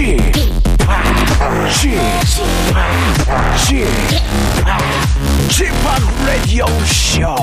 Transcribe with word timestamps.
Chip, 0.00 0.16
Chip, 5.50 5.74
Radio 6.24 6.64
Show. 6.86 7.36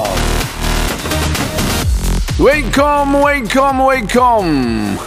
Wake 2.40 2.96
up 2.96 3.24
wake 3.24 3.66
up 3.66 3.88
wake 3.88 4.61
up 4.61 4.98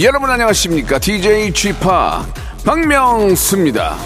여러분 0.00 0.30
안녕하십니까 0.30 1.00
DJ 1.00 1.52
G 1.52 1.72
파 1.72 2.24
박명수입니다. 2.64 3.96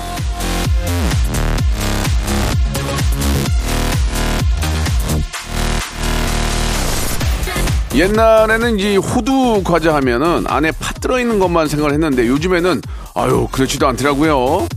옛날에는 7.97 8.79
이 8.79 8.99
호두 8.99 9.63
과자 9.65 9.95
하면은 9.95 10.45
안에 10.47 10.71
팥 10.73 11.01
들어있는 11.01 11.39
것만 11.39 11.67
생각을 11.67 11.95
했는데 11.95 12.27
요즘에는 12.29 12.83
아유 13.15 13.49
그렇지도 13.51 13.89
않더라고요. 13.89 14.69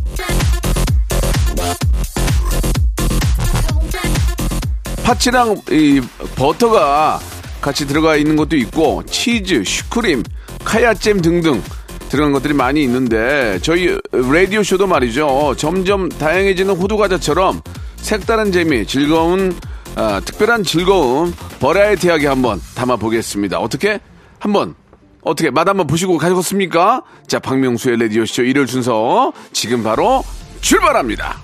팥이랑 5.04 5.62
이 5.72 6.02
버터가 6.36 7.20
같이 7.60 7.86
들어가 7.86 8.16
있는 8.16 8.38
것도 8.38 8.56
있고 8.56 9.04
치즈, 9.06 9.64
슈크림, 9.66 10.24
카야잼 10.64 11.22
등등 11.22 11.62
들어간 12.08 12.32
것들이 12.32 12.54
많이 12.54 12.82
있는데 12.84 13.60
저희 13.62 13.98
라디오 14.14 14.64
쇼도 14.64 14.88
말이죠. 14.88 15.56
점점 15.58 16.08
다양해지는 16.08 16.74
호두 16.74 16.96
과자처럼 16.96 17.62
색다른 17.98 18.54
재미, 18.54 18.88
즐거운 18.88 19.54
아, 19.96 20.22
특별한 20.24 20.64
즐거움 20.64 21.34
버라이티하게 21.60 22.28
한번 22.28 22.62
담아 22.76 22.96
보겠습니다. 22.98 23.60
어떻게? 23.60 24.00
한번 24.40 24.76
어떻게 25.22 25.50
맛 25.50 25.68
한번 25.68 25.88
보시고 25.88 26.18
가셨습니까? 26.18 27.04
자, 27.28 27.40
박명수의 27.40 27.98
라디오 28.00 28.26
쇼 28.26 28.44
일요일 28.44 28.68
순서 28.68 29.34
지금 29.52 29.84
바로 29.84 30.24
출발합니다. 30.62 31.38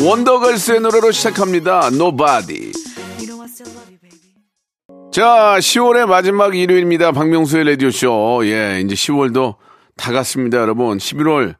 원더걸스의 0.00 0.80
노래로 0.80 1.12
시작합니다. 1.12 1.86
Nobody. 1.92 2.72
자, 5.12 5.56
10월의 5.58 6.06
마지막 6.06 6.56
일요일입니다. 6.56 7.12
박명수의 7.12 7.64
라디오쇼. 7.64 8.40
예, 8.46 8.80
이제 8.84 8.94
10월도 8.94 9.56
다 9.96 10.10
갔습니다, 10.10 10.58
여러분. 10.58 10.98
11월, 10.98 11.54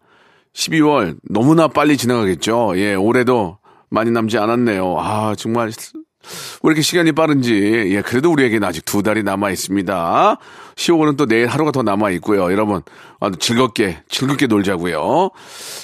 12월 0.54 1.16
너무나 1.30 1.68
빨리 1.68 1.96
지나가겠죠. 1.96 2.72
예, 2.76 2.94
올해도 2.94 3.58
많이 3.92 4.10
남지 4.10 4.38
않았네요. 4.38 4.96
아, 4.98 5.34
정말 5.36 5.70
왜 6.62 6.68
이렇게 6.68 6.82
시간이 6.82 7.12
빠른지. 7.12 7.52
예, 7.90 8.00
그래도 8.00 8.30
우리에게는 8.32 8.66
아직 8.66 8.84
두 8.84 9.02
달이 9.02 9.22
남아 9.22 9.50
있습니다. 9.50 10.36
10월은 10.76 11.16
또 11.16 11.26
내일 11.26 11.48
하루가 11.48 11.72
더 11.72 11.82
남아 11.82 12.10
있고요. 12.10 12.50
여러분, 12.52 12.82
아주 13.20 13.38
즐겁게, 13.38 13.98
즐겁게 14.08 14.46
놀자고요. 14.46 15.30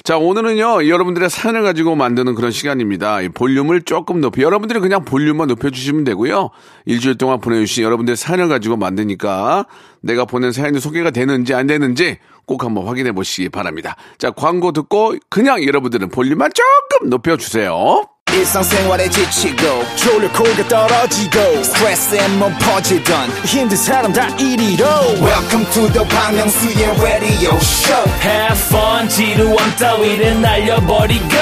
자, 0.03 0.17
오늘은요, 0.17 0.87
여러분들의 0.87 1.29
사연을 1.29 1.63
가지고 1.63 1.95
만드는 1.95 2.35
그런 2.35 2.51
시간입니다. 2.51 3.21
이 3.21 3.29
볼륨을 3.29 3.81
조금 3.81 4.21
높여. 4.21 4.41
여러분들이 4.41 4.79
그냥 4.79 5.03
볼륨만 5.03 5.47
높여주시면 5.49 6.05
되고요. 6.05 6.49
일주일 6.85 7.17
동안 7.17 7.39
보내주신 7.41 7.83
여러분들의 7.83 8.15
사연을 8.15 8.47
가지고 8.47 8.77
만드니까 8.77 9.65
내가 10.01 10.25
보낸 10.25 10.51
사연이 10.51 10.79
소개가 10.79 11.11
되는지 11.11 11.53
안 11.53 11.67
되는지 11.67 12.17
꼭 12.49 12.63
한번 12.63 12.87
확인해 12.87 13.11
보시기 13.11 13.49
바랍니다. 13.49 13.95
자, 14.17 14.31
광고 14.31 14.71
듣고 14.71 15.13
그냥 15.29 15.63
여러분들은 15.63 16.09
볼륨만 16.09 16.49
조금 16.55 17.11
높여 17.11 17.37
주세요. 17.37 18.07
일상생활에 18.33 19.09
지치고, 19.09 19.83
졸려 19.95 20.31
코가 20.31 20.67
떨어지고, 20.67 21.63
스트레스에 21.63 22.27
몸 22.37 22.51
퍼지던, 22.59 23.29
힘든 23.45 23.77
사람 23.77 24.13
다 24.13 24.27
이리로. 24.37 24.85
welcome 25.21 25.65
to 25.73 25.91
the 25.93 26.07
Bang 26.09 26.37
Myung-soo's 26.37 27.01
radio 27.03 27.55
show 27.57 28.09
Have 28.21 28.59
fun 28.67 29.09
지루함 29.09 29.75
따위를 29.77 30.41
날려버리고 30.41 31.35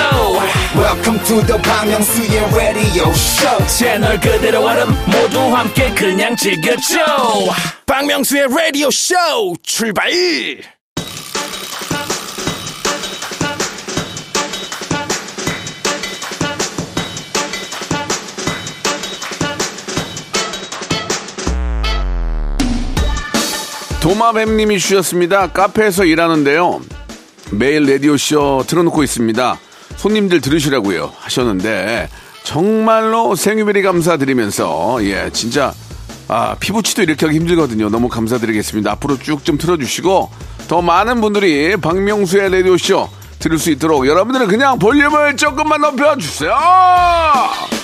welcome 0.76 1.20
to 1.26 1.42
the 1.46 1.62
Bang 1.62 1.90
Myung-soo's 1.92 2.56
radio 2.56 3.10
show 3.12 3.68
채널 3.68 4.20
그대로 4.20 4.66
얼음 4.66 4.90
모두 5.06 5.40
함께 5.56 5.90
그냥 5.94 6.36
즐겨줘 6.36 6.98
박명수의 7.86 8.48
라디오 8.50 8.90
쇼 8.92 9.16
출발! 9.64 10.10
도마뱀님이 24.08 24.80
주셨습니다. 24.80 25.48
카페에서 25.48 26.06
일하는데요. 26.06 26.80
매일 27.52 27.84
라디오쇼 27.92 28.64
틀어놓고 28.66 29.04
있습니다. 29.04 29.60
손님들 29.98 30.40
들으시라고요. 30.40 31.12
하셨는데, 31.18 32.08
정말로 32.44 33.36
생유베리 33.36 33.82
감사드리면서, 33.82 35.00
예, 35.02 35.30
진짜, 35.34 35.74
아, 36.30 36.56
피부치도 36.58 37.02
이렇게 37.02 37.26
하기 37.26 37.38
힘들거든요. 37.38 37.90
너무 37.90 38.08
감사드리겠습니다. 38.08 38.92
앞으로 38.92 39.20
쭉 39.20 39.44
좀 39.44 39.58
틀어주시고, 39.58 40.32
더 40.70 40.82
많은 40.82 41.20
분들이 41.20 41.76
박명수의 41.76 42.50
라디오쇼 42.50 43.10
들을 43.40 43.60
수 43.60 43.72
있도록 43.72 44.08
여러분들은 44.08 44.48
그냥 44.48 44.80
볼륨을 44.80 45.36
조금만 45.36 45.82
높여주세요! 45.82 47.77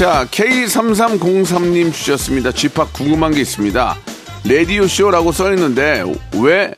자, 0.00 0.26
K3303님 0.30 1.92
주셨습니다. 1.92 2.52
집합 2.52 2.90
궁금한 2.90 3.32
게 3.32 3.42
있습니다. 3.42 3.96
레디오쇼라고 4.44 5.30
써있는데, 5.30 6.04
왜 6.42 6.72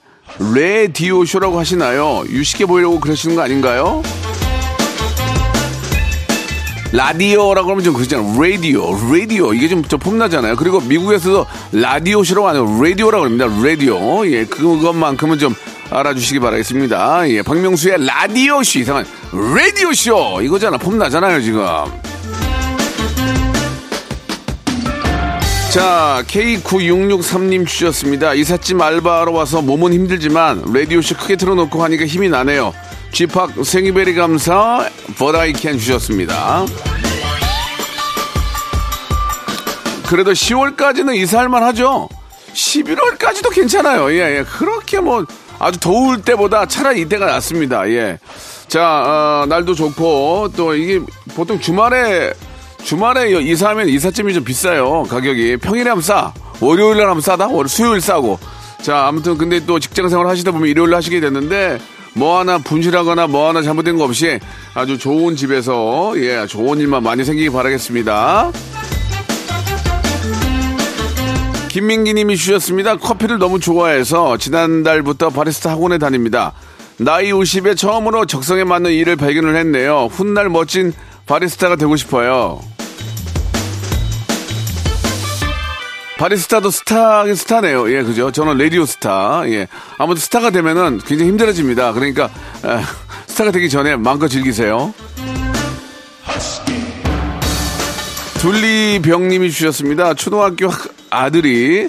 레디오쇼라고 0.52 1.56
하시나요? 1.56 2.24
유식해 2.28 2.66
보이려고 2.66 2.98
그러시는 2.98 3.36
거 3.36 3.42
아닌가요? 3.42 4.02
라디오라고 6.90 7.70
하면 7.70 7.84
좀 7.84 7.94
그러잖아요. 7.94 8.42
라디오, 8.42 8.90
라디오. 9.08 9.54
이게 9.54 9.68
좀, 9.68 9.84
좀 9.84 10.00
폼나잖아요. 10.00 10.56
그리고 10.56 10.80
미국에서도 10.80 11.46
라디오쇼라고 11.70 12.48
하는 12.48 12.80
라디오라고 12.82 13.24
합니다. 13.26 13.46
라디오. 13.46 14.26
예, 14.26 14.46
그것만큼은 14.46 15.38
좀 15.38 15.54
알아주시기 15.90 16.40
바라겠습니다. 16.40 17.30
예, 17.30 17.42
박명수의 17.42 18.04
라디오쇼 18.04 18.80
이상한 18.80 19.06
라디오쇼. 19.32 20.40
이거잖아. 20.42 20.76
폼나잖아요, 20.76 21.40
지금. 21.40 21.62
자, 25.72 26.22
K9663님 26.26 27.66
주셨습니다. 27.66 28.34
이삿짐 28.34 28.78
알바하러 28.78 29.32
와서 29.32 29.62
몸은 29.62 29.94
힘들지만 29.94 30.64
라디오쇼 30.70 31.16
크게 31.16 31.36
틀어놓고 31.36 31.82
하니까 31.82 32.04
힘이 32.04 32.28
나네요. 32.28 32.74
쥐팍 33.12 33.64
생이베리 33.64 34.14
감사 34.14 34.86
버라이캔 35.16 35.78
주셨습니다. 35.78 36.66
그래도 40.06 40.32
10월까지는 40.32 41.16
이사할만 41.16 41.62
하죠. 41.62 42.10
11월까지도 42.52 43.54
괜찮아요. 43.54 44.12
예, 44.12 44.40
예. 44.40 44.44
그렇게 44.44 45.00
뭐 45.00 45.24
아주 45.58 45.80
더울 45.80 46.20
때보다 46.20 46.66
차라리 46.66 47.00
이때가 47.00 47.24
낫습니다. 47.24 47.88
예. 47.88 48.18
자, 48.68 49.04
어, 49.06 49.46
날도 49.46 49.74
좋고 49.74 50.50
또 50.54 50.74
이게 50.74 51.00
보통 51.34 51.58
주말에 51.58 52.34
주말에 52.84 53.30
이사하면 53.40 53.88
이삿짐이 53.88 54.34
좀 54.34 54.44
비싸요. 54.44 55.04
가격이. 55.04 55.58
평일에 55.58 55.88
하면 55.90 56.02
싸. 56.02 56.32
월요일날 56.60 57.08
하면 57.08 57.20
싸다? 57.20 57.48
월, 57.48 57.68
수요일 57.68 58.00
싸고. 58.00 58.38
자, 58.82 59.06
아무튼 59.06 59.38
근데 59.38 59.64
또 59.64 59.78
직장 59.78 60.08
생활 60.08 60.26
하시다 60.26 60.50
보면 60.50 60.68
일요일 60.68 60.94
하시게 60.94 61.20
됐는데 61.20 61.78
뭐 62.14 62.38
하나 62.38 62.58
분실하거나 62.58 63.26
뭐 63.28 63.48
하나 63.48 63.62
잘못된 63.62 63.96
거 63.96 64.04
없이 64.04 64.38
아주 64.74 64.98
좋은 64.98 65.36
집에서 65.36 66.12
예, 66.16 66.46
좋은 66.46 66.78
일만 66.78 67.02
많이 67.02 67.24
생기기 67.24 67.50
바라겠습니다. 67.50 68.50
김민기 71.68 72.12
님이 72.12 72.36
주셨습니다. 72.36 72.96
커피를 72.96 73.38
너무 73.38 73.58
좋아해서 73.58 74.36
지난달부터 74.36 75.30
바리스타 75.30 75.70
학원에 75.70 75.96
다닙니다. 75.96 76.52
나이 76.98 77.32
50에 77.32 77.76
처음으로 77.76 78.26
적성에 78.26 78.64
맞는 78.64 78.92
일을 78.92 79.16
발견을 79.16 79.56
했네요. 79.56 80.08
훗날 80.12 80.50
멋진 80.50 80.92
바리스타가 81.26 81.76
되고 81.76 81.96
싶어요. 81.96 82.60
바리스타도 86.22 86.70
스타긴 86.70 87.34
스타네요. 87.34 87.92
예, 87.92 88.04
그죠? 88.04 88.30
저는 88.30 88.56
라디오 88.56 88.86
스타. 88.86 89.42
예. 89.46 89.66
아무튼 89.98 90.20
스타가 90.20 90.50
되면은 90.50 91.00
굉장히 91.04 91.32
힘들어집니다. 91.32 91.92
그러니까, 91.94 92.26
에, 92.64 92.80
스타가 93.26 93.50
되기 93.50 93.68
전에 93.68 93.96
마음껏 93.96 94.28
즐기세요. 94.28 94.94
둘리병님이 98.38 99.50
주셨습니다. 99.50 100.14
초등학교 100.14 100.68
학- 100.68 100.90
아들이 101.10 101.88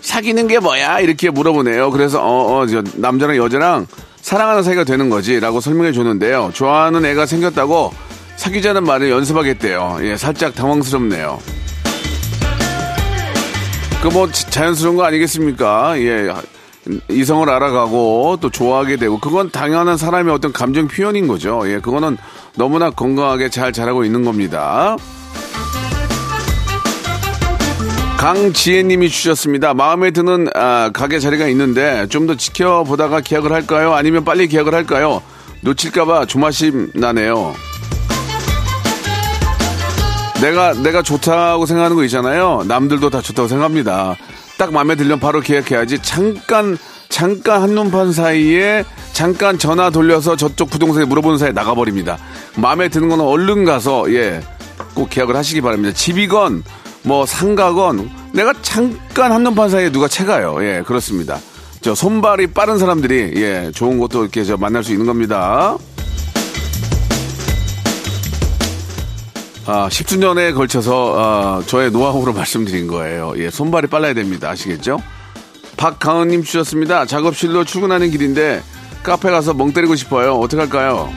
사귀는 0.00 0.48
게 0.48 0.58
뭐야? 0.58 0.98
이렇게 0.98 1.30
물어보네요. 1.30 1.92
그래서, 1.92 2.20
어, 2.20 2.58
어, 2.58 2.66
저 2.66 2.82
남자랑 2.96 3.36
여자랑 3.36 3.86
사랑하는 4.20 4.64
사이가 4.64 4.82
되는 4.82 5.08
거지. 5.08 5.38
라고 5.38 5.60
설명해 5.60 5.92
줬는데요. 5.92 6.50
좋아하는 6.52 7.04
애가 7.04 7.26
생겼다고 7.26 7.94
사귀자는 8.34 8.82
말을 8.82 9.08
연습하겠대요. 9.10 9.98
예, 10.02 10.16
살짝 10.16 10.56
당황스럽네요. 10.56 11.38
그 14.02 14.08
뭐 14.10 14.30
자연스러운 14.30 14.96
거 14.96 15.04
아니겠습니까? 15.04 15.98
예. 16.00 16.28
이성을 17.10 17.48
알아가고 17.50 18.38
또 18.40 18.48
좋아하게 18.48 18.96
되고 18.96 19.18
그건 19.18 19.50
당연한 19.50 19.96
사람의 19.98 20.32
어떤 20.32 20.52
감정 20.52 20.88
표현인 20.88 21.26
거죠. 21.26 21.62
예, 21.66 21.80
그거는 21.80 22.16
너무나 22.56 22.90
건강하게 22.90 23.50
잘 23.50 23.72
자라고 23.72 24.04
있는 24.04 24.24
겁니다. 24.24 24.96
강지혜님이 28.16 29.10
주셨습니다. 29.10 29.74
마음에 29.74 30.10
드는 30.10 30.48
아, 30.54 30.90
가게 30.92 31.18
자리가 31.18 31.46
있는데 31.48 32.06
좀 32.08 32.26
더 32.26 32.34
지켜보다가 32.36 33.20
계약을 33.20 33.52
할까요? 33.52 33.94
아니면 33.94 34.24
빨리 34.24 34.48
계약을 34.48 34.74
할까요? 34.74 35.22
놓칠까봐 35.62 36.26
조마심 36.26 36.92
나네요. 36.94 37.54
내가 40.40 40.72
내가 40.74 41.02
좋다고 41.02 41.66
생각하는 41.66 41.96
거 41.96 42.04
있잖아요. 42.04 42.64
남들도 42.66 43.10
다 43.10 43.20
좋다고 43.20 43.48
생각합니다. 43.48 44.16
딱 44.56 44.72
마음에 44.72 44.94
들면 44.94 45.20
바로 45.20 45.40
계약해야지. 45.40 45.98
잠깐 46.00 46.78
잠깐 47.08 47.62
한눈판 47.62 48.12
사이에 48.12 48.84
잠깐 49.12 49.58
전화 49.58 49.90
돌려서 49.90 50.36
저쪽 50.36 50.70
부동산에 50.70 51.06
물어보는 51.06 51.38
사이에 51.38 51.52
나가버립니다. 51.52 52.18
마음에 52.56 52.88
드는 52.88 53.08
거는 53.08 53.24
얼른 53.24 53.64
가서 53.64 54.12
예 54.12 54.40
꼭 54.94 55.10
계약을 55.10 55.36
하시기 55.36 55.60
바랍니다. 55.60 55.94
집이건 55.94 56.64
뭐 57.02 57.24
상가건 57.26 58.10
내가 58.32 58.52
잠깐 58.62 59.32
한눈판 59.32 59.70
사이에 59.70 59.90
누가 59.90 60.08
채가요. 60.08 60.58
예 60.62 60.82
그렇습니다. 60.86 61.38
저 61.80 61.94
손발이 61.94 62.48
빠른 62.48 62.78
사람들이 62.78 63.32
예 63.36 63.70
좋은 63.74 63.98
것도 63.98 64.22
이렇게 64.22 64.44
저 64.44 64.56
만날 64.56 64.82
수 64.82 64.92
있는 64.92 65.06
겁니다. 65.06 65.76
아, 69.70 69.86
10주년에 69.90 70.54
걸쳐서 70.54 71.14
아, 71.18 71.62
저의 71.66 71.90
노하우로 71.90 72.32
말씀드린 72.32 72.86
거예요. 72.86 73.34
예, 73.36 73.50
손발이 73.50 73.88
빨라야 73.88 74.14
됩니다. 74.14 74.48
아시겠죠? 74.48 74.98
박가은님 75.76 76.42
주셨습니다. 76.42 77.04
작업실로 77.04 77.64
출근하는 77.64 78.10
길인데 78.10 78.62
카페 79.02 79.30
가서 79.30 79.52
멍 79.52 79.74
때리고 79.74 79.94
싶어요. 79.94 80.36
어떡할까요? 80.36 81.12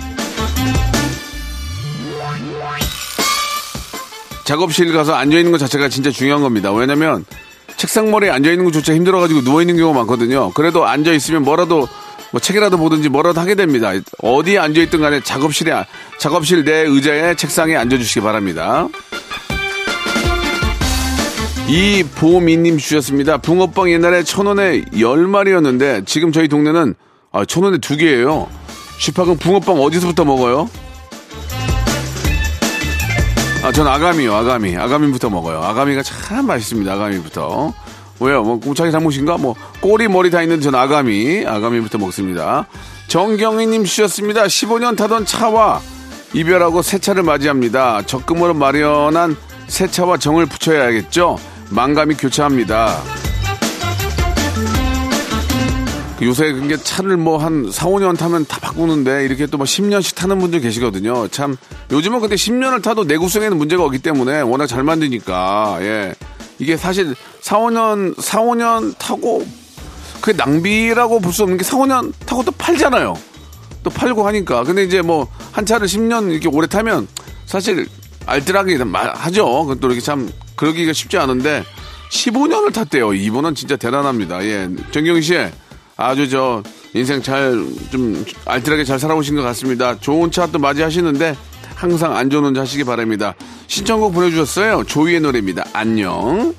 작업실 4.43 4.91
가서 4.91 5.13
앉아있는 5.13 5.53
것 5.53 5.57
자체가 5.57 5.87
진짜 5.87 6.11
중요한 6.11 6.41
겁니다. 6.41 6.73
왜냐면 6.73 7.23
책상머리에 7.77 8.31
앉아있는 8.31 8.65
것조차 8.65 8.93
힘들어가지고 8.93 9.41
누워있는 9.41 9.77
경우가 9.77 9.99
많거든요. 9.99 10.51
그래도 10.51 10.85
앉아있으면 10.85 11.43
뭐라도 11.43 11.87
뭐 12.31 12.39
책이라도 12.39 12.77
보든지 12.77 13.09
뭐라도 13.09 13.41
하게 13.41 13.55
됩니다. 13.55 13.91
어디에 14.19 14.57
앉아있든 14.57 15.01
간에 15.01 15.21
작업실에, 15.21 15.85
작업실 16.17 16.63
내 16.63 16.81
의자에 16.81 17.35
책상에 17.35 17.75
앉아주시기 17.75 18.21
바랍니다. 18.21 18.87
이 21.67 22.03
보미님 22.15 22.77
주셨습니다. 22.77 23.37
붕어빵 23.37 23.91
옛날에 23.91 24.23
천 24.23 24.45
원에 24.45 24.83
열 24.99 25.27
마리였는데 25.27 26.03
지금 26.05 26.31
저희 26.31 26.47
동네는 26.47 26.95
아, 27.31 27.45
천 27.45 27.63
원에 27.63 27.77
두 27.77 27.95
개예요. 27.95 28.49
슈파금 28.99 29.37
붕어빵 29.37 29.81
어디서부터 29.81 30.25
먹어요? 30.25 30.69
아, 33.63 33.71
전 33.71 33.87
아가미요, 33.87 34.33
아가미. 34.33 34.75
아가미부터 34.75 35.29
먹어요. 35.29 35.61
아가미가 35.61 36.03
참 36.03 36.47
맛있습니다, 36.47 36.91
아가미부터. 36.93 37.73
왜요? 38.21 38.43
뭐, 38.43 38.59
자기 38.75 38.91
잘못인가? 38.91 39.37
뭐, 39.37 39.55
꼬리, 39.81 40.07
머리 40.07 40.29
다 40.29 40.41
있는데 40.43 40.61
전 40.63 40.75
아가미, 40.75 41.43
아가미부터 41.45 41.97
먹습니다. 41.97 42.67
정경희님 43.07 43.83
주셨습니다. 43.83 44.43
15년 44.45 44.95
타던 44.95 45.25
차와 45.25 45.81
이별하고 46.33 46.81
새 46.81 46.99
차를 46.99 47.23
맞이합니다. 47.23 48.03
적금으로 48.05 48.53
마련한 48.53 49.35
새 49.67 49.87
차와 49.87 50.17
정을 50.17 50.45
붙여야겠죠? 50.45 51.37
망감이 51.71 52.15
교차합니다. 52.15 52.95
요새 56.21 56.51
그게 56.53 56.77
차를 56.77 57.17
뭐 57.17 57.39
한 57.39 57.69
4, 57.71 57.87
5년 57.87 58.15
타면 58.17 58.45
다 58.45 58.59
바꾸는데 58.61 59.25
이렇게 59.25 59.47
또뭐 59.47 59.65
10년씩 59.65 60.15
타는 60.15 60.37
분들 60.37 60.59
계시거든요. 60.61 61.27
참 61.29 61.57
요즘은 61.91 62.19
근데 62.19 62.35
10년을 62.35 62.83
타도 62.83 63.05
내구성에는 63.05 63.57
문제가 63.57 63.83
없기 63.83 63.99
때문에 63.99 64.41
워낙 64.41 64.67
잘 64.67 64.83
만드니까 64.83 65.79
예. 65.81 66.13
이게 66.61 66.77
사실 66.77 67.15
4, 67.41 67.57
5년 67.57 68.21
4, 68.21 68.39
5년 68.41 68.93
타고 68.99 69.43
그게 70.21 70.37
낭비라고 70.37 71.19
볼 71.19 71.33
수 71.33 71.41
없는 71.41 71.57
게 71.57 71.63
4, 71.63 71.77
5년 71.77 72.13
타고 72.27 72.43
또 72.43 72.51
팔잖아요. 72.51 73.15
또 73.83 73.89
팔고 73.89 74.27
하니까. 74.27 74.63
근데 74.63 74.83
이제 74.83 75.01
뭐 75.01 75.27
한 75.51 75.65
차를 75.65 75.87
10년 75.87 76.31
이렇게 76.31 76.47
오래 76.47 76.67
타면 76.67 77.07
사실 77.47 77.87
알뜰하게 78.27 78.77
하죠. 78.77 79.65
그또 79.65 79.87
이렇게 79.87 79.99
참 80.01 80.31
그러기가 80.55 80.93
쉽지 80.93 81.17
않은데 81.17 81.63
15년을 82.11 82.71
탔대요. 82.73 83.13
이분은 83.13 83.55
진짜 83.55 83.75
대단합니다. 83.75 84.43
예. 84.45 84.69
정경 84.91 85.19
씨 85.21 85.35
아주 85.97 86.29
저 86.29 86.61
인생 86.93 87.21
잘 87.23 87.51
좀 87.91 88.23
알뜰하게 88.45 88.83
잘 88.85 88.99
살아오신 88.99 89.35
것 89.35 89.41
같습니다. 89.41 89.97
좋은 89.99 90.29
차 90.31 90.45
또 90.51 90.59
맞이하시는데 90.59 91.35
항상 91.81 92.15
안전운전 92.15 92.61
하시기 92.61 92.83
바랍니다. 92.83 93.33
신청곡 93.65 94.13
보내주셨어요. 94.13 94.83
조이의 94.83 95.19
노래입니다. 95.19 95.65
안녕. 95.73 96.53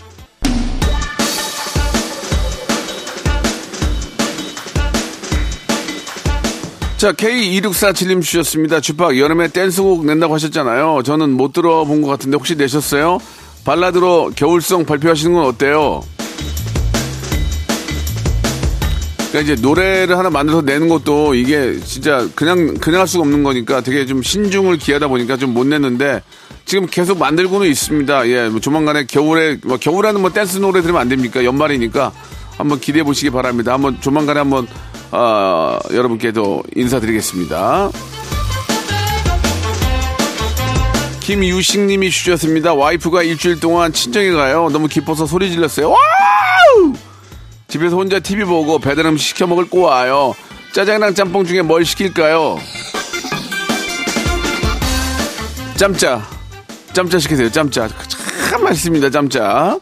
자, 6.97 7.13
K2647님 7.13 8.21
주셨습니다. 8.21 8.81
주팍 8.81 9.17
여름에 9.17 9.47
댄스곡 9.47 10.05
낸다고 10.05 10.35
하셨잖아요. 10.35 11.03
저는 11.05 11.31
못 11.31 11.53
들어본 11.53 12.03
것 12.03 12.09
같은데 12.09 12.37
혹시 12.37 12.57
내셨어요? 12.57 13.19
발라드로 13.65 14.33
겨울송 14.35 14.87
발표하시는 14.87 15.33
건 15.35 15.45
어때요? 15.45 16.03
그러니까 19.33 19.41
이제 19.55 19.63
노래를 19.63 20.19
하나 20.19 20.29
만들어서 20.29 20.61
내는 20.63 20.91
것도 20.91 21.35
이게 21.35 21.81
진짜 21.81 22.29
그냥 22.35 22.75
그냥 22.75 23.01
할 23.01 23.09
수가 23.09 23.23
없는 23.23 23.43
거니까 23.43 23.81
되게 23.81 24.05
좀 24.05 24.23
신중을 24.23 24.77
기하다 24.77 25.09
보니까 25.09 25.39
좀 25.39 25.53
못 25.53 25.67
냈는데 25.67 26.23
지금 26.67 26.87
계속 26.87 27.19
만들고는 27.19 27.67
있습니다. 27.69 28.29
예, 28.29 28.49
뭐 28.51 28.61
조만간에 28.61 29.05
겨울에 29.07 29.59
뭐 29.65 29.79
겨울에는 29.79 30.21
뭐 30.21 30.31
댄스 30.31 30.59
노래 30.59 30.83
들으면 30.83 31.01
안 31.01 31.09
됩니까? 31.09 31.45
연말이니까 31.45 32.13
한번 32.59 32.79
기대해 32.79 33.03
보시기 33.05 33.31
바랍니다. 33.31 33.73
한번 33.73 33.99
조만간에 34.03 34.39
한번 34.39 34.67
어, 35.11 35.79
여러분께도 35.93 36.63
인사드리겠습니다. 36.77 37.91
김유식님이 41.21 42.11
주셨습니다. 42.11 42.75
와이프가 42.75 43.23
일주일 43.23 43.61
동안 43.61 43.93
친정에 43.93 44.31
가요. 44.33 44.69
너무 44.73 44.89
기뻐서 44.89 45.25
소리 45.27 45.51
질렀어요. 45.51 45.89
Wow! 45.91 46.93
집에서 47.73 47.97
혼자 47.97 48.21
TV 48.21 48.45
보고 48.45 48.79
배달 48.79 49.07
음식 49.07 49.29
시켜 49.29 49.47
먹을 49.47 49.67
거예요. 49.67 50.35
짜장이랑 50.75 51.15
짬뽕 51.15 51.47
중에 51.47 51.63
뭘 51.63 51.87
시킬까요? 51.87 52.59
짬짜. 55.77 56.23
짬짜 56.93 57.19
시키세요, 57.19 57.51
짬짜. 57.51 57.89
참 58.51 58.63
맛있습니다, 58.63 59.09
짬짜. 59.09 59.81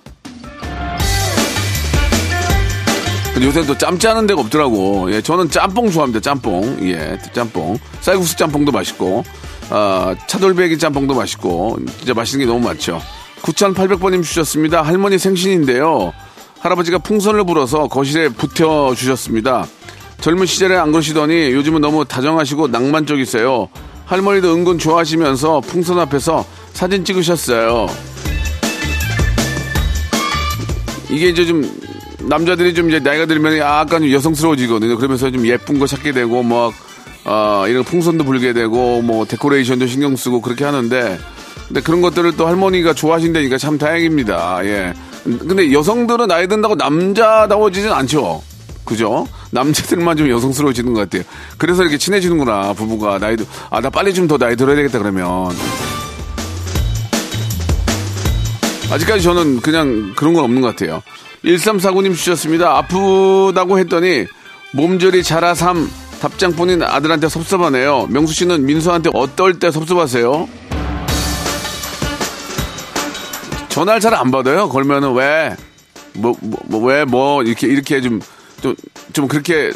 요새 3.43 3.67
또 3.67 3.77
짬짜는 3.77 4.29
데가 4.29 4.41
없더라고. 4.43 5.13
예, 5.13 5.21
저는 5.21 5.51
짬뽕 5.51 5.91
좋아합니다, 5.91 6.21
짬뽕. 6.21 6.79
예, 6.83 7.19
짬뽕. 7.33 7.77
쌀국수 8.03 8.37
짬뽕도 8.37 8.71
맛있고, 8.71 9.25
아, 9.69 10.15
차돌배기 10.29 10.79
짬뽕도 10.79 11.15
맛있고, 11.15 11.81
진짜 11.99 12.15
맛있는 12.15 12.47
게 12.47 12.53
너무 12.53 12.65
많죠. 12.65 13.03
9,800번님 13.43 14.23
주셨습니다. 14.23 14.83
할머니 14.83 15.19
생신인데요. 15.19 16.13
할아버지가 16.61 16.99
풍선을 16.99 17.45
불어서 17.45 17.89
거실에 17.89 18.29
붙여 18.29 18.95
주셨습니다. 18.95 19.67
젊은 20.21 20.45
시절에 20.45 20.77
안 20.77 20.93
그러시더니 20.93 21.53
요즘은 21.53 21.81
너무 21.81 22.05
다정하시고 22.05 22.69
낭만적이세요. 22.69 23.69
할머니도 24.05 24.55
은근 24.55 24.79
좋아하시면서 24.79 25.61
풍선 25.61 25.99
앞에서 25.99 26.45
사진 26.75 27.05
찍으셨어요. 27.05 27.87
이게 31.09 31.31
이제 31.31 31.47
좀 31.47 31.63
남자들이 32.21 32.75
좀 32.75 32.89
이제 32.91 32.99
나이가 32.99 33.25
들면 33.25 33.57
약간 33.57 34.03
좀 34.03 34.13
여성스러워지거든요. 34.13 34.97
그러면서 34.97 35.31
좀 35.31 35.47
예쁜 35.47 35.79
거 35.79 35.87
찾게 35.87 36.13
되고 36.13 36.43
뭐 36.43 36.73
어, 37.25 37.65
이런 37.69 37.83
풍선도 37.85 38.25
불게 38.25 38.53
되고 38.53 39.01
뭐 39.01 39.25
데코레이션도 39.25 39.87
신경 39.87 40.15
쓰고 40.15 40.43
그렇게 40.43 40.65
하는데 40.65 41.19
근데 41.69 41.81
그런 41.81 42.03
것들을 42.03 42.37
또 42.37 42.47
할머니가 42.47 42.93
좋아하신다니까 42.93 43.57
참 43.57 43.79
다행입니다. 43.79 44.61
예. 44.65 44.93
근데 45.25 45.73
여성들은 45.73 46.29
나이 46.29 46.47
든다고 46.49 46.75
남자다워지진 46.77 47.91
않죠. 47.91 48.43
그죠? 48.85 49.27
남자들만 49.51 50.17
좀 50.17 50.29
여성스러워지는 50.31 50.95
것 50.95 51.01
같아요. 51.01 51.23
그래서 51.59 51.83
이렇게 51.83 51.99
친해지는구나, 51.99 52.73
부부가. 52.73 53.19
나이도, 53.19 53.45
아, 53.71 53.81
나 53.81 53.91
빨리 53.91 54.13
좀 54.15 54.27
더 54.27 54.39
나이 54.39 54.57
들어야 54.57 54.77
되겠다, 54.77 54.99
그러면. 54.99 55.51
아직까지 58.91 59.23
저는 59.23 59.61
그냥 59.61 60.13
그런 60.17 60.35
건 60.35 60.45
없는 60.45 60.63
것 60.63 60.75
같아요. 60.75 61.03
1349님 61.45 62.15
주셨습니다. 62.17 62.77
아프다고 62.79 63.79
했더니 63.79 64.27
몸조리 64.73 65.23
자라 65.23 65.55
삼 65.55 65.89
답장뿐인 66.21 66.83
아들한테 66.83 67.29
섭섭하네요. 67.29 68.09
명수 68.11 68.35
씨는 68.35 68.67
민수한테 68.67 69.11
어떨 69.15 69.59
때 69.59 69.71
섭섭하세요? 69.71 70.49
전화를 73.81 74.01
잘 74.01 74.13
안 74.15 74.31
받아요. 74.31 74.69
걸면은 74.69 75.15
왜, 75.15 75.57
뭐, 76.13 76.35
뭐, 76.41 76.83
왜, 76.85 77.07
뭐, 77.07 77.43
이렇게, 77.43 77.67
이렇게 77.67 78.03
좀, 78.03 78.21
좀, 78.61 78.75
좀 79.15 79.27
그렇게, 79.27 79.73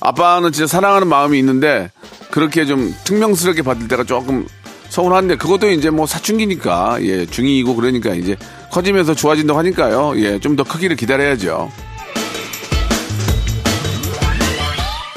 아빠는 0.00 0.52
진짜 0.52 0.68
사랑하는 0.68 1.08
마음이 1.08 1.36
있는데, 1.40 1.90
그렇게 2.30 2.64
좀 2.64 2.94
특명스럽게 3.02 3.62
받을 3.62 3.88
때가 3.88 4.04
조금 4.04 4.46
서운한데, 4.88 5.36
그것도 5.36 5.68
이제 5.70 5.90
뭐 5.90 6.06
사춘기니까, 6.06 6.98
예, 7.02 7.26
중2이고 7.26 7.74
그러니까 7.74 8.14
이제 8.14 8.36
커지면서 8.70 9.14
좋아진다고 9.16 9.58
하니까요. 9.58 10.12
예, 10.18 10.38
좀 10.38 10.54
더 10.54 10.62
크기를 10.62 10.94
기다려야죠. 10.94 11.72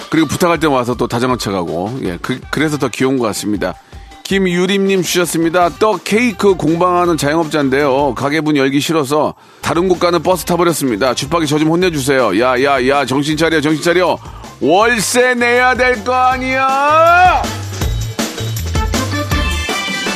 그리고 0.09 0.27
부탁할 0.27 0.59
때 0.59 0.65
와서 0.65 0.95
또 0.95 1.07
다정한 1.07 1.37
척하고, 1.37 1.99
예, 2.03 2.17
그, 2.19 2.39
그래서 2.49 2.79
더 2.79 2.87
귀여운 2.87 3.19
것 3.19 3.27
같습니다. 3.27 3.75
김유림님 4.23 5.01
주셨습니다. 5.03 5.69
떡 5.79 6.03
케이크 6.03 6.55
공방하는 6.55 7.17
자영업자인데요. 7.17 8.15
가게문 8.15 8.55
열기 8.57 8.79
싫어서 8.79 9.33
다른 9.61 9.87
곳 9.89 9.99
가는 9.99 10.21
버스 10.23 10.45
타버렸습니다. 10.45 11.13
주파기 11.13 11.45
저 11.47 11.57
좀 11.57 11.69
혼내주세요. 11.69 12.39
야, 12.41 12.61
야, 12.63 12.87
야, 12.87 13.05
정신 13.05 13.37
차려, 13.37 13.61
정신 13.61 13.83
차려. 13.83 14.17
월세 14.61 15.33
내야 15.35 15.75
될 15.75 16.03
거 16.05 16.13
아니야! 16.13 17.41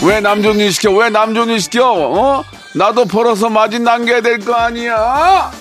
왜 0.06 0.20
남존일 0.22 0.72
시켜? 0.72 0.92
왜 0.92 1.10
남존일 1.10 1.60
시켜? 1.60 1.92
어? 1.92 2.44
나도 2.76 3.06
벌어서 3.06 3.50
마진 3.50 3.84
남겨야 3.84 4.22
될 4.22 4.40
거 4.40 4.54
아니야? 4.54 5.52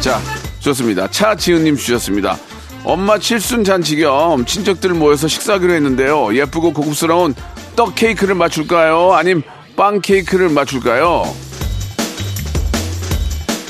자, 0.00 0.20
좋습니다. 0.60 1.08
차지은님 1.08 1.76
주셨습니다. 1.76 2.36
엄마 2.84 3.18
칠순 3.18 3.64
잔치 3.64 3.96
겸 3.96 4.44
친척들 4.44 4.90
모여서 4.90 5.28
식사하기로 5.28 5.72
했는데요. 5.72 6.36
예쁘고 6.36 6.72
고급스러운 6.72 7.34
떡 7.76 7.94
케이크를 7.94 8.34
맞출까요? 8.34 9.12
아님 9.12 9.42
빵 9.76 10.00
케이크를 10.00 10.48
맞출까요? 10.48 11.24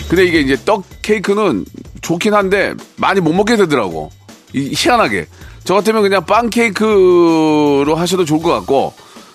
근데 0.09 0.25
이게 0.25 0.41
이제 0.41 0.57
떡 0.65 0.85
케이크는 1.03 1.65
좋긴 2.01 2.33
한데 2.35 2.75
많이 2.97 3.21
못 3.21 3.33
먹게 3.33 3.57
되더라고. 3.57 4.11
이- 4.53 4.73
희한하게. 4.75 5.27
저 5.65 5.75
같으면 5.75 6.03
그냥 6.03 6.25
빵 6.25 6.49
케이크로 6.49 7.95
하셔도 7.97 8.25
좋을 8.25 8.41
것 8.41 8.53
같고 8.53 8.95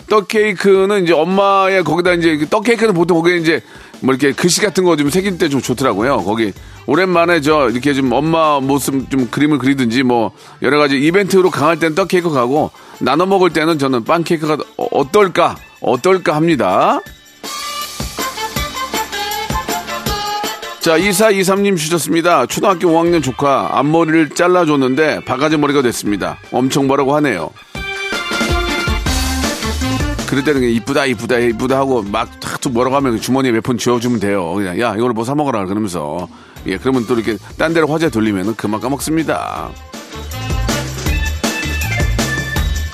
떡 0.09 0.29
케이크는 0.29 1.03
이제 1.03 1.11
엄마의 1.13 1.83
거기다 1.83 2.13
이제 2.13 2.37
그떡 2.37 2.63
케이크는 2.63 2.93
보통 2.93 3.17
거기에 3.17 3.37
이제 3.37 3.61
뭐 4.01 4.13
이렇게 4.13 4.31
글씨 4.33 4.61
같은 4.61 4.83
거 4.83 4.95
좀 4.95 5.09
새길 5.09 5.37
때 5.37 5.47
좀 5.49 5.61
좋더라고요. 5.61 6.23
거기 6.23 6.51
오랜만에 6.87 7.41
저 7.41 7.69
이렇게 7.69 7.93
좀 7.93 8.11
엄마 8.11 8.59
모습 8.59 9.09
좀 9.09 9.27
그림을 9.29 9.57
그리든지 9.59 10.03
뭐 10.03 10.31
여러 10.61 10.77
가지 10.79 10.97
이벤트로 10.99 11.49
강할 11.51 11.77
때는 11.79 11.95
떡 11.95 12.07
케이크 12.07 12.29
가고 12.29 12.71
나눠 12.99 13.25
먹을 13.25 13.51
때는 13.51 13.77
저는 13.79 14.03
빵 14.03 14.23
케이크가 14.23 14.57
어- 14.77 14.87
어떨까 14.91 15.55
어떨까 15.81 16.35
합니다. 16.35 16.99
자, 20.79 20.97
2423님 20.97 21.77
주셨습니다. 21.77 22.47
초등학교 22.47 22.87
5학년 22.89 23.21
조카 23.21 23.69
앞머리를 23.77 24.29
잘라줬는데 24.29 25.25
바가지 25.25 25.55
머리가 25.57 25.83
됐습니다. 25.83 26.39
엄청 26.51 26.87
뭐라고 26.87 27.15
하네요. 27.17 27.51
그럴 30.31 30.45
때는 30.45 30.63
이쁘다, 30.63 31.05
이쁘다, 31.07 31.39
이쁘다 31.39 31.77
하고 31.77 32.01
막탁 32.03 32.61
뭐라고 32.71 32.95
하면 32.95 33.19
주머니에 33.19 33.51
몇 33.51 33.61
푼 33.63 33.77
쥐어주면 33.77 34.21
돼요. 34.21 34.53
그냥 34.53 34.79
야, 34.79 34.95
이걸 34.97 35.11
뭐 35.11 35.25
사 35.25 35.35
먹어라. 35.35 35.65
그러면서. 35.65 36.27
예, 36.67 36.77
그러면 36.77 37.05
또 37.05 37.15
이렇게 37.15 37.37
딴 37.57 37.73
데로 37.73 37.87
화제 37.87 38.09
돌리면 38.09 38.55
그만 38.55 38.79
까먹습니다. 38.79 39.69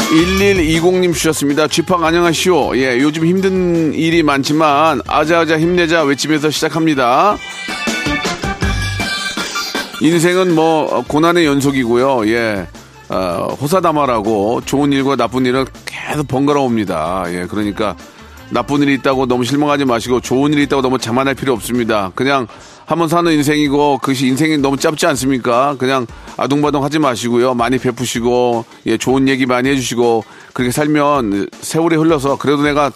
1120님 0.10 1.14
주셨습니다. 1.14 1.68
쥐팡 1.68 2.04
안녕하시오. 2.04 2.76
예, 2.78 2.98
요즘 3.00 3.24
힘든 3.26 3.94
일이 3.94 4.24
많지만 4.24 5.02
아자아자 5.06 5.60
힘내자 5.60 6.04
외치면서 6.04 6.50
시작합니다. 6.50 7.38
인생은 10.02 10.56
뭐 10.56 10.86
어, 10.86 11.04
고난의 11.08 11.46
연속이고요. 11.46 12.28
예. 12.30 12.68
어, 13.10 13.56
호사다마라고 13.60 14.62
좋은 14.66 14.92
일과 14.92 15.16
나쁜 15.16 15.46
일은 15.46 15.66
계속 15.86 16.28
번갈아 16.28 16.60
옵니다. 16.60 17.24
예, 17.30 17.46
그러니까 17.50 17.96
나쁜 18.50 18.82
일이 18.82 18.94
있다고 18.96 19.26
너무 19.26 19.44
실망하지 19.44 19.86
마시고 19.86 20.22
좋은 20.22 20.54
일이 20.54 20.64
있다고 20.64 20.82
너무 20.82 20.98
자만할 20.98 21.36
필요 21.36 21.54
없습니다. 21.54 22.12
그냥 22.16 22.48
한번 22.86 23.10
사는 23.10 23.30
인생이고 23.32 23.98
그것이 23.98 24.28
인생이 24.28 24.58
너무 24.58 24.78
짧지 24.78 25.06
않습니까? 25.08 25.76
그냥 25.78 26.08
아둥바둥 26.38 26.84
하지 26.84 27.00
마시고요. 27.00 27.54
많이 27.54 27.78
베푸시고 27.78 28.66
예, 28.86 28.98
좋은 28.98 29.28
얘기 29.28 29.46
많이 29.46 29.70
해주시고 29.70 30.24
그렇게 30.54 30.72
살면 30.72 31.50
세월이 31.62 31.98
흘러서 31.98 32.38
그래도 32.38 32.64
내가 32.64 32.92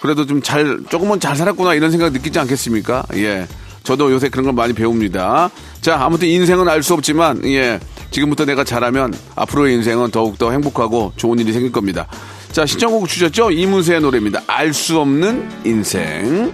그래도 0.00 0.26
좀 0.26 0.42
잘, 0.42 0.80
조금은 0.90 1.20
잘 1.20 1.36
살았구나 1.36 1.74
이런 1.74 1.92
생각 1.92 2.12
느끼지 2.12 2.38
않겠습니까? 2.40 3.04
예. 3.14 3.46
저도 3.82 4.12
요새 4.12 4.28
그런 4.28 4.44
걸 4.44 4.54
많이 4.54 4.72
배웁니다. 4.72 5.50
자, 5.80 6.00
아무튼 6.00 6.28
인생은 6.28 6.68
알 6.68 6.82
수 6.82 6.94
없지만, 6.94 7.44
예. 7.46 7.78
지금부터 8.10 8.44
내가 8.44 8.62
잘하면 8.62 9.14
앞으로의 9.36 9.74
인생은 9.76 10.10
더욱더 10.10 10.50
행복하고 10.50 11.12
좋은 11.16 11.38
일이 11.38 11.52
생길 11.52 11.72
겁니다. 11.72 12.06
자, 12.52 12.66
신청곡 12.66 13.08
주셨죠? 13.08 13.50
이문세의 13.50 14.00
노래입니다. 14.02 14.42
알 14.46 14.74
수 14.74 14.98
없는 15.00 15.48
인생. 15.64 16.52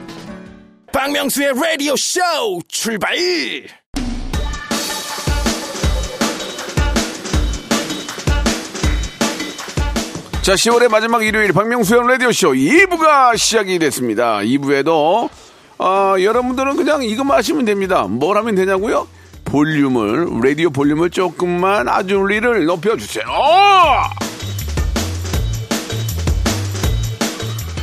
박명수의 0.92 1.52
라디오 1.54 1.96
쇼 1.96 2.20
출발 2.68 3.14
자, 10.42 10.54
10월의 10.54 10.88
마지막 10.88 11.22
일요일 11.26 11.52
박명수의 11.52 12.08
라디오쇼 12.08 12.52
2부가 12.52 13.36
시작이 13.36 13.78
됐습니다. 13.80 14.38
2부에도 14.38 15.28
아, 15.78 16.16
여러분들은 16.20 16.76
그냥 16.76 17.02
이것만 17.02 17.38
하시면 17.38 17.64
됩니다. 17.64 18.06
뭘 18.08 18.36
하면 18.36 18.54
되냐고요? 18.54 19.06
볼륨을 19.44 20.26
라디오 20.42 20.70
볼륨을 20.70 21.10
조금만 21.10 21.88
아주리를 21.88 22.64
높여주세요. 22.66 23.24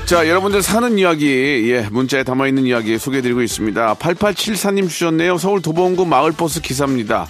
자, 0.05 0.27
여러분들 0.29 0.61
사는 0.61 0.99
이야기, 0.99 1.71
예, 1.71 1.87
문자에 1.89 2.23
담아있는 2.23 2.67
이야기 2.67 2.99
소개해드리고 2.99 3.41
있습니다. 3.41 3.95
8874님 3.95 4.87
주셨네요. 4.87 5.39
서울 5.39 5.63
도봉구 5.63 6.05
마을버스 6.05 6.61
기사입니다. 6.61 7.27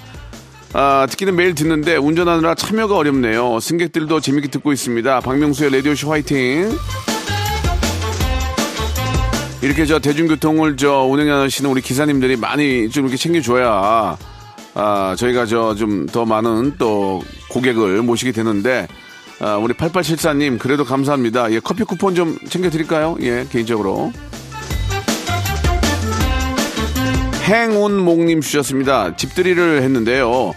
아, 0.74 1.08
듣기는 1.10 1.34
매일 1.38 1.56
듣는데 1.56 1.96
운전하느라 1.96 2.56
참여가 2.56 2.98
어렵네요. 2.98 3.62
승객들도 3.62 4.20
재밌게 4.20 4.50
듣고 4.50 4.74
있습니다. 4.74 5.22
박명수의 5.22 5.72
라디오쇼 5.72 6.12
화이팅! 6.12 6.78
이렇게 9.62 9.86
저 9.86 10.00
대중교통을 10.00 10.78
저 10.78 11.04
운행하시는 11.04 11.70
우리 11.70 11.82
기사님들이 11.82 12.36
많이 12.36 12.90
좀 12.90 13.06
이렇게 13.06 13.18
챙겨줘야 13.18 14.18
아, 14.76 15.16
저희가 15.18 15.46
저 15.46 15.74
좀 15.76 16.06
더 16.08 16.26
많은 16.26 16.76
또 16.78 17.24
고객을 17.50 18.02
모시게 18.04 18.32
되는데 18.32 18.88
아, 19.40 19.56
우리 19.58 19.74
8874님 19.74 20.60
그래도 20.60 20.86
감사합니다. 20.86 21.52
예, 21.52 21.60
커피 21.60 21.84
쿠폰 21.84 22.16
좀 22.16 22.38
챙겨드릴까요? 22.48 23.18
예, 23.22 23.46
개인적으로. 23.50 24.12
행운목님 27.44 28.42
주셨습니다. 28.42 29.16
집들이를 29.16 29.82
했는데요. 29.84 30.54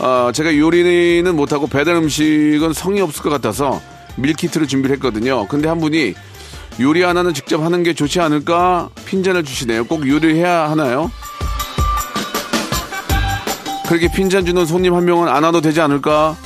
아, 0.00 0.32
제가 0.34 0.56
요리는 0.56 1.34
못하고 1.36 1.66
배달 1.66 1.96
음식은 1.96 2.72
성의 2.72 3.02
없을 3.02 3.22
것 3.22 3.30
같아서 3.30 3.80
밀키트를 4.16 4.66
준비를 4.68 4.96
했거든요. 4.96 5.46
근데 5.48 5.68
한 5.68 5.78
분이 5.80 6.14
요리 6.80 7.02
하나는 7.02 7.32
직접 7.34 7.62
하는 7.62 7.82
게 7.82 7.94
좋지 7.94 8.20
않을까 8.20 8.88
핀잔을 9.04 9.44
주시네요. 9.44 9.84
꼭 9.84 10.06
요리해야 10.08 10.70
하나요? 10.70 11.10
그렇게 13.88 14.10
핀잔 14.10 14.44
주는 14.44 14.64
손님 14.66 14.94
한 14.94 15.04
명은 15.04 15.28
안 15.28 15.44
와도 15.44 15.60
되지 15.60 15.80
않을까? 15.80 16.36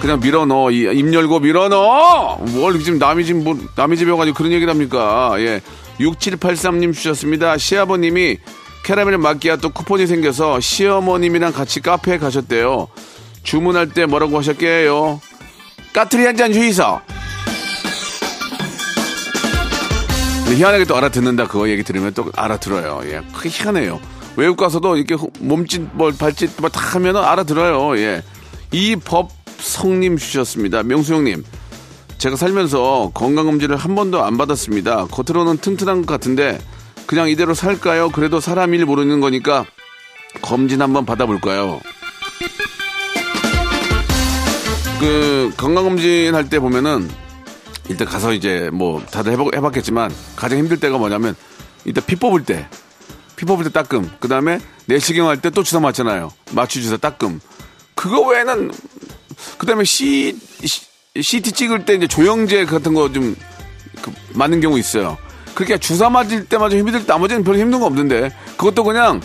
그냥 0.00 0.20
밀어 0.20 0.44
넣어. 0.44 0.70
이- 0.70 0.80
입 0.98 1.14
열고 1.14 1.40
밀어 1.40 1.68
넣어! 1.68 2.36
뭘 2.36 2.78
지금 2.82 2.98
남이 2.98 3.24
집, 3.24 3.34
뭐, 3.36 3.56
남이 3.76 3.96
집에 3.96 4.10
와가지고 4.10 4.36
그런 4.36 4.52
얘기를 4.52 4.70
합니까? 4.70 5.34
예. 5.38 5.60
6783님 6.00 6.92
주셨습니다. 6.92 7.56
시아버님이 7.56 8.38
캐러멜 8.84 9.16
마끼아또 9.16 9.70
쿠폰이 9.70 10.06
생겨서 10.06 10.60
시어머님이랑 10.60 11.52
같이 11.52 11.80
카페에 11.80 12.18
가셨대요. 12.18 12.88
주문할 13.44 13.90
때 13.90 14.04
뭐라고 14.04 14.36
하셨게요? 14.38 15.20
까투리 15.94 16.26
한잔 16.26 16.52
주이소. 16.52 17.00
근데 20.44 20.56
희한하게 20.56 20.84
또 20.86 20.96
알아듣는다 20.96 21.46
그거 21.46 21.68
얘기 21.68 21.82
들으면 21.84 22.12
또 22.12 22.30
알아들어요. 22.36 23.02
예, 23.04 23.22
그게 23.32 23.48
희한해요. 23.48 24.00
외국 24.36 24.56
가서도 24.56 24.96
이렇게 24.96 25.16
몸짓 25.38 25.82
뭐 25.92 26.10
발짓 26.10 26.50
뭐 26.58 26.68
다 26.68 26.80
하면은 26.80 27.22
알아들어요. 27.22 27.96
예, 27.98 28.22
이 28.72 28.96
법성님 28.96 30.16
주셨습니다. 30.16 30.82
명수 30.82 31.14
형님, 31.14 31.44
제가 32.18 32.34
살면서 32.36 33.12
건강검진을 33.14 33.76
한 33.76 33.94
번도 33.94 34.22
안 34.24 34.36
받았습니다. 34.36 35.06
겉으로는 35.06 35.58
튼튼한 35.58 36.04
것 36.04 36.12
같은데 36.12 36.58
그냥 37.06 37.28
이대로 37.30 37.54
살까요? 37.54 38.08
그래도 38.10 38.40
사람 38.40 38.74
일 38.74 38.84
모르는 38.84 39.20
거니까 39.20 39.64
검진 40.42 40.82
한번 40.82 41.06
받아볼까요? 41.06 41.80
그 45.00 45.52
건강검진 45.56 46.34
할 46.34 46.48
때 46.48 46.58
보면은 46.58 47.10
일단 47.88 48.06
가서 48.08 48.32
이제 48.32 48.70
뭐 48.72 49.02
다들 49.10 49.32
해보, 49.32 49.50
해봤겠지만 49.54 50.12
가장 50.36 50.58
힘들 50.58 50.78
때가 50.80 50.96
뭐냐면 50.98 51.34
일단 51.84 52.02
피 52.06 52.16
뽑을 52.16 52.44
때. 52.44 52.66
피 53.36 53.44
뽑을 53.44 53.64
때 53.64 53.70
따끔. 53.72 54.10
그 54.20 54.28
다음에 54.28 54.60
내시경 54.86 55.28
할 55.28 55.40
때 55.40 55.50
또 55.50 55.62
주사 55.62 55.80
맞잖아요. 55.80 56.32
마취 56.52 56.80
주사 56.82 56.96
따끔. 56.96 57.40
그거 57.94 58.20
외에는 58.22 58.70
그 59.58 59.66
다음에 59.66 59.84
C, 59.84 60.38
CT 61.20 61.52
찍을 61.52 61.84
때 61.84 61.94
이제 61.94 62.06
조영제 62.06 62.64
같은 62.64 62.94
거좀 62.94 63.36
그, 64.00 64.12
맞는 64.34 64.60
경우 64.60 64.78
있어요. 64.78 65.18
그렇게 65.54 65.78
주사 65.78 66.08
맞을 66.08 66.46
때마저 66.46 66.76
힘들 66.76 67.00
때 67.00 67.04
나머지는 67.06 67.44
별로 67.44 67.58
힘든 67.58 67.80
거 67.80 67.86
없는데 67.86 68.30
그것도 68.56 68.84
그냥 68.84 69.20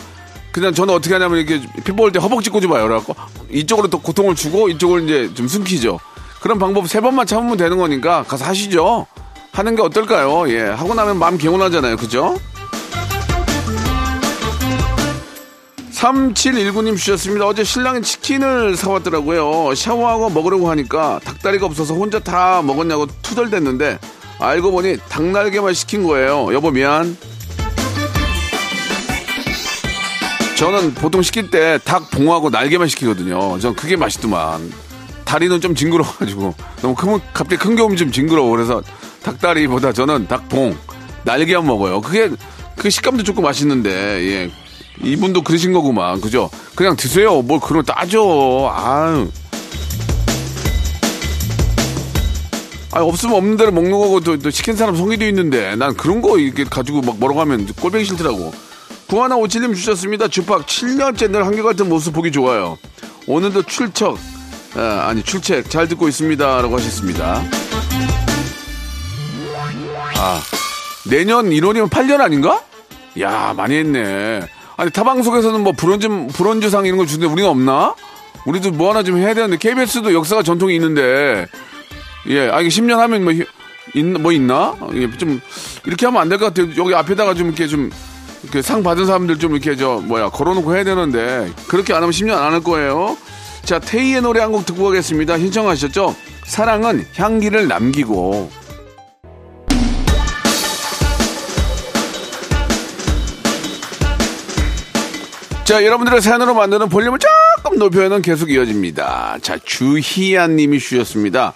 그냥 0.52 0.74
저는 0.74 0.94
어떻게 0.94 1.14
하냐면 1.14 1.38
이렇게 1.38 1.66
피 1.84 1.92
뽑을 1.92 2.12
때 2.12 2.18
허벅지 2.18 2.50
꼬집어요. 2.50 2.82
그래갖고 2.82 3.14
이쪽으로 3.50 3.88
또 3.88 4.00
고통을 4.00 4.34
주고 4.34 4.68
이쪽을 4.68 5.04
이제 5.04 5.34
좀 5.34 5.48
숨기죠. 5.48 6.00
그런 6.40 6.58
방법 6.58 6.88
세 6.88 7.00
번만 7.00 7.26
참으면 7.26 7.56
되는 7.56 7.76
거니까 7.76 8.24
가서 8.24 8.44
하시죠. 8.44 9.06
하는 9.52 9.76
게 9.76 9.82
어떨까요? 9.82 10.48
예. 10.50 10.60
하고 10.62 10.94
나면 10.94 11.18
마음 11.18 11.36
개운하잖아요. 11.36 11.96
그죠? 11.96 12.38
3719님 15.92 16.96
주셨습니다. 16.96 17.46
어제 17.46 17.62
신랑이 17.62 18.00
치킨을 18.00 18.74
사왔더라고요. 18.74 19.74
샤워하고 19.74 20.30
먹으려고 20.30 20.70
하니까 20.70 21.20
닭다리가 21.24 21.66
없어서 21.66 21.94
혼자 21.94 22.18
다 22.18 22.62
먹었냐고 22.62 23.06
투덜댔는데 23.20 23.98
알고 24.38 24.70
보니 24.70 24.96
닭날개만 25.10 25.74
시킨 25.74 26.02
거예요. 26.04 26.54
여보 26.54 26.70
미안. 26.70 27.18
저는 30.60 30.92
보통 30.92 31.22
시킬 31.22 31.50
때 31.50 31.78
닭 31.78 32.10
봉하고 32.10 32.50
날개만 32.50 32.86
시키거든요. 32.88 33.58
전 33.60 33.74
그게 33.74 33.96
맛있더만. 33.96 34.70
다리는 35.24 35.58
좀 35.60 35.74
징그러워가지고 35.74 36.54
너무 36.82 36.94
크면 36.94 37.22
갑자기 37.32 37.56
큰 37.62 37.76
게 37.76 37.82
오면 37.82 37.96
좀 37.96 38.12
징그러워. 38.12 38.50
그래서 38.50 38.82
닭다리보다 39.22 39.92
저는 39.94 40.28
닭봉 40.28 40.76
날개만 41.24 41.66
먹어요. 41.66 42.02
그게 42.02 42.28
그 42.76 42.90
식감도 42.90 43.22
좋고 43.22 43.40
맛있는데 43.40 43.90
예. 43.90 44.50
이분도 45.02 45.42
그러신 45.44 45.72
거구만. 45.72 46.20
그죠? 46.20 46.50
그냥 46.74 46.94
드세요. 46.94 47.40
뭘 47.40 47.58
그런 47.58 47.82
따져. 47.86 48.70
아유. 48.74 49.30
아 52.92 53.00
없으면 53.00 53.36
없는 53.36 53.56
대로 53.56 53.70
먹는 53.72 53.92
거고 53.92 54.20
또, 54.20 54.36
또 54.36 54.50
시킨 54.50 54.76
사람 54.76 54.94
성의도 54.94 55.24
있는데 55.28 55.74
난 55.76 55.94
그런 55.94 56.20
거 56.20 56.38
이렇게 56.38 56.64
가지고 56.64 57.00
막 57.00 57.16
뭐라고 57.18 57.40
하면 57.40 57.66
꼴보기 57.80 58.04
싫더라고. 58.04 58.52
구하나 59.10 59.34
오칠님 59.36 59.74
주셨습니다. 59.74 60.28
주팍 60.28 60.66
7년째 60.66 61.30
늘 61.32 61.44
한결같은 61.44 61.88
모습 61.88 62.12
보기 62.14 62.30
좋아요. 62.30 62.78
오늘도 63.26 63.64
출석 63.64 64.18
아, 64.76 65.06
아니 65.08 65.22
출첵 65.24 65.68
잘 65.68 65.88
듣고 65.88 66.06
있습니다라고 66.08 66.76
하셨습니다. 66.76 67.42
아 70.16 70.40
내년 71.10 71.50
1월이면 71.50 71.90
8년 71.90 72.20
아닌가? 72.20 72.62
야 73.20 73.52
많이 73.56 73.74
했네. 73.76 74.42
아니 74.76 74.90
타 74.92 75.02
방송에서는 75.02 75.60
뭐 75.62 75.72
브론즈 75.72 76.28
브론즈상 76.32 76.86
이런 76.86 76.98
걸 76.98 77.08
주는데 77.08 77.32
우리가 77.32 77.50
없나? 77.50 77.96
우리도 78.46 78.70
뭐 78.70 78.90
하나 78.90 79.02
좀 79.02 79.18
해야 79.18 79.34
되는데 79.34 79.56
KBS도 79.56 80.14
역사가 80.14 80.44
전통이 80.44 80.76
있는데 80.76 81.46
예, 82.28 82.48
아 82.48 82.60
이게 82.60 82.68
10년 82.68 82.96
하면 82.96 83.24
뭐, 83.24 83.32
있, 83.32 84.04
뭐 84.04 84.30
있나? 84.32 84.76
예, 84.94 85.10
좀 85.18 85.40
이렇게 85.84 86.06
하면 86.06 86.22
안 86.22 86.28
될 86.28 86.38
것 86.38 86.46
같아요. 86.54 86.68
여기 86.76 86.94
앞에다가 86.94 87.34
좀 87.34 87.48
이렇게 87.48 87.66
좀 87.66 87.90
이렇게 88.42 88.62
상 88.62 88.82
받은 88.82 89.06
사람들 89.06 89.38
좀 89.38 89.52
이렇게 89.52 89.76
저 89.76 90.00
뭐야 90.04 90.30
걸어놓고 90.30 90.74
해야 90.74 90.84
되는데 90.84 91.50
그렇게 91.68 91.92
안 91.92 91.98
하면 92.02 92.10
10년 92.10 92.36
안 92.36 92.52
할 92.52 92.62
거예요. 92.62 93.16
자 93.64 93.78
테이의 93.78 94.22
노래 94.22 94.40
한 94.40 94.50
곡 94.52 94.66
듣고 94.66 94.84
가겠습니다. 94.84 95.38
신청하셨죠? 95.38 96.14
사랑은 96.46 97.06
향기를 97.16 97.68
남기고 97.68 98.50
자, 105.64 105.84
여러분들의 105.84 106.20
사연으로 106.20 106.54
만드는 106.54 106.88
볼륨을 106.88 107.20
조금 107.20 107.78
높여는 107.78 108.22
계속 108.22 108.50
이어집니다. 108.50 109.38
자, 109.40 109.56
주희안 109.64 110.56
님이 110.56 110.80
주셨습니다. 110.80 111.52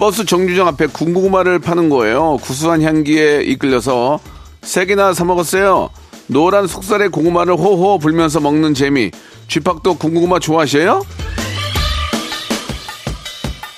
버스 0.00 0.24
정류장 0.24 0.66
앞에 0.68 0.86
군고구마를 0.88 1.60
파는 1.60 1.88
거예요. 1.88 2.38
구수한 2.42 2.82
향기에 2.82 3.42
이끌려서 3.42 4.18
세 4.62 4.84
개나 4.86 5.14
사 5.14 5.24
먹었어요. 5.24 5.90
노란 6.26 6.66
속살의 6.66 7.08
고구마를 7.10 7.54
호호 7.54 7.98
불면서 7.98 8.40
먹는 8.40 8.74
재미. 8.74 9.10
쥐팍도 9.48 9.94
군고구마 9.94 10.38
좋아하셔요? 10.40 11.02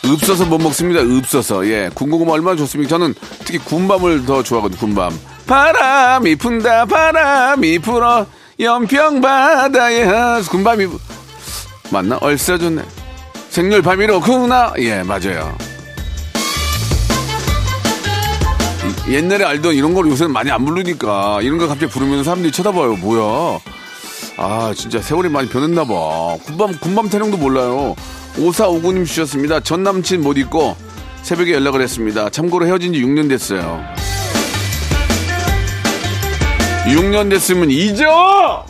읍서서 0.04 0.46
못 0.46 0.58
먹습니다. 0.58 1.00
읍서서. 1.00 1.66
예. 1.68 1.90
군고구마 1.94 2.32
얼마나 2.32 2.56
좋습니까? 2.56 2.88
저는 2.88 3.14
특히 3.44 3.58
군밤을 3.58 4.26
더 4.26 4.42
좋아하거든요. 4.42 4.80
군밤. 4.80 5.16
바람이 5.46 6.36
분다, 6.36 6.84
바람이 6.86 7.78
불어. 7.80 8.26
연평 8.58 9.20
바다에 9.20 10.04
군밤이 10.48 10.86
맞나? 11.90 12.18
얼싸 12.20 12.58
좋네. 12.58 12.82
생률 13.48 13.82
밤이로구나. 13.82 14.74
예, 14.78 15.02
맞아요. 15.02 15.56
옛날에 19.10 19.44
알던 19.44 19.74
이런 19.74 19.92
걸 19.92 20.06
요새는 20.08 20.32
많이 20.32 20.50
안 20.50 20.64
부르니까 20.64 21.40
이런 21.42 21.58
거 21.58 21.66
갑자기 21.66 21.90
부르면 21.92 22.22
사람들이 22.22 22.52
쳐다봐요. 22.52 22.96
뭐야? 22.96 23.58
아, 24.36 24.72
진짜 24.76 25.00
세월이 25.02 25.28
많이 25.28 25.48
변했나 25.48 25.84
봐. 25.84 26.36
군밤 26.44 26.78
군밤 26.78 27.08
타령도 27.08 27.36
몰라요. 27.36 27.96
오사오구님 28.38 29.04
주셨습니다. 29.04 29.60
전 29.60 29.82
남친 29.82 30.22
못 30.22 30.38
잊고 30.38 30.76
새벽에 31.22 31.52
연락을 31.52 31.82
했습니다. 31.82 32.30
참고로 32.30 32.66
헤어진 32.66 32.92
지 32.92 33.02
6년 33.02 33.28
됐어요. 33.28 33.82
6년 36.86 37.28
됐으면 37.30 37.70
잊어! 37.70 38.64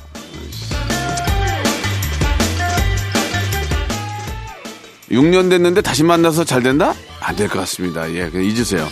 (6년) 5.11 5.51
됐는데 5.51 5.81
다시 5.83 6.05
만나서 6.05 6.45
잘 6.45 6.63
된다? 6.63 6.95
안 7.21 7.37
될 7.37 7.49
것 7.49 7.59
같습니다. 7.61 8.11
예, 8.13 8.31
그냥 8.31 8.47
잊으세요. 8.47 8.87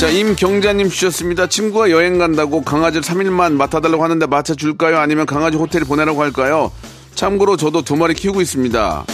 자, 0.00 0.08
임경자님 0.08 0.88
주셨습니다. 0.88 1.46
친구가 1.46 1.90
여행 1.90 2.16
간다고 2.16 2.62
강아지를 2.62 3.02
3일만 3.02 3.52
맡아달라고 3.52 4.02
하는데 4.02 4.24
맡아줄까요? 4.24 4.96
아니면 4.98 5.26
강아지 5.26 5.58
호텔에 5.58 5.84
보내라고 5.84 6.22
할까요? 6.22 6.72
참고로 7.14 7.58
저도 7.58 7.82
두 7.82 7.96
마리 7.96 8.14
키우고 8.14 8.40
있습니다. 8.40 9.04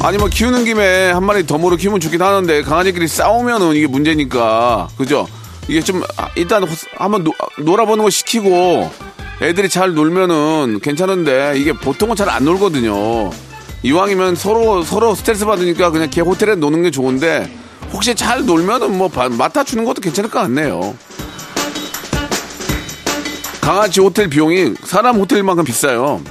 아니 0.00 0.16
뭐 0.16 0.28
키우는 0.28 0.64
김에 0.64 1.10
한 1.10 1.26
마리 1.26 1.44
덤으로 1.46 1.76
키우면 1.76 2.00
좋긴 2.00 2.22
하는데 2.22 2.62
강아지끼리 2.62 3.06
싸우면은 3.06 3.74
이게 3.76 3.86
문제니까 3.86 4.88
그죠? 4.96 5.28
이게 5.68 5.82
좀 5.82 6.02
아, 6.16 6.30
일단 6.34 6.64
한번 6.96 7.24
노, 7.24 7.34
놀아보는 7.58 8.02
거 8.02 8.08
시키고 8.08 8.90
애들이 9.42 9.68
잘 9.68 9.92
놀면은 9.92 10.80
괜찮은데 10.82 11.52
이게 11.56 11.74
보통은 11.74 12.16
잘 12.16 12.30
안 12.30 12.46
놀거든요. 12.46 13.30
이왕이면 13.82 14.36
서로 14.36 14.82
서로 14.84 15.14
스트레스 15.14 15.44
받으니까 15.44 15.90
그냥 15.90 16.08
개 16.08 16.22
호텔에 16.22 16.54
노는 16.54 16.84
게 16.84 16.90
좋은데 16.90 17.67
혹시 17.92 18.14
잘 18.14 18.44
놀면은 18.44 18.96
뭐 18.96 19.08
맡아주는 19.08 19.84
것도 19.84 20.00
괜찮을 20.00 20.30
것 20.30 20.40
같네요. 20.40 20.96
강아지 23.60 24.00
호텔 24.00 24.28
비용이 24.28 24.74
사람 24.84 25.16
호텔만큼 25.16 25.64
비싸요. 25.64 26.22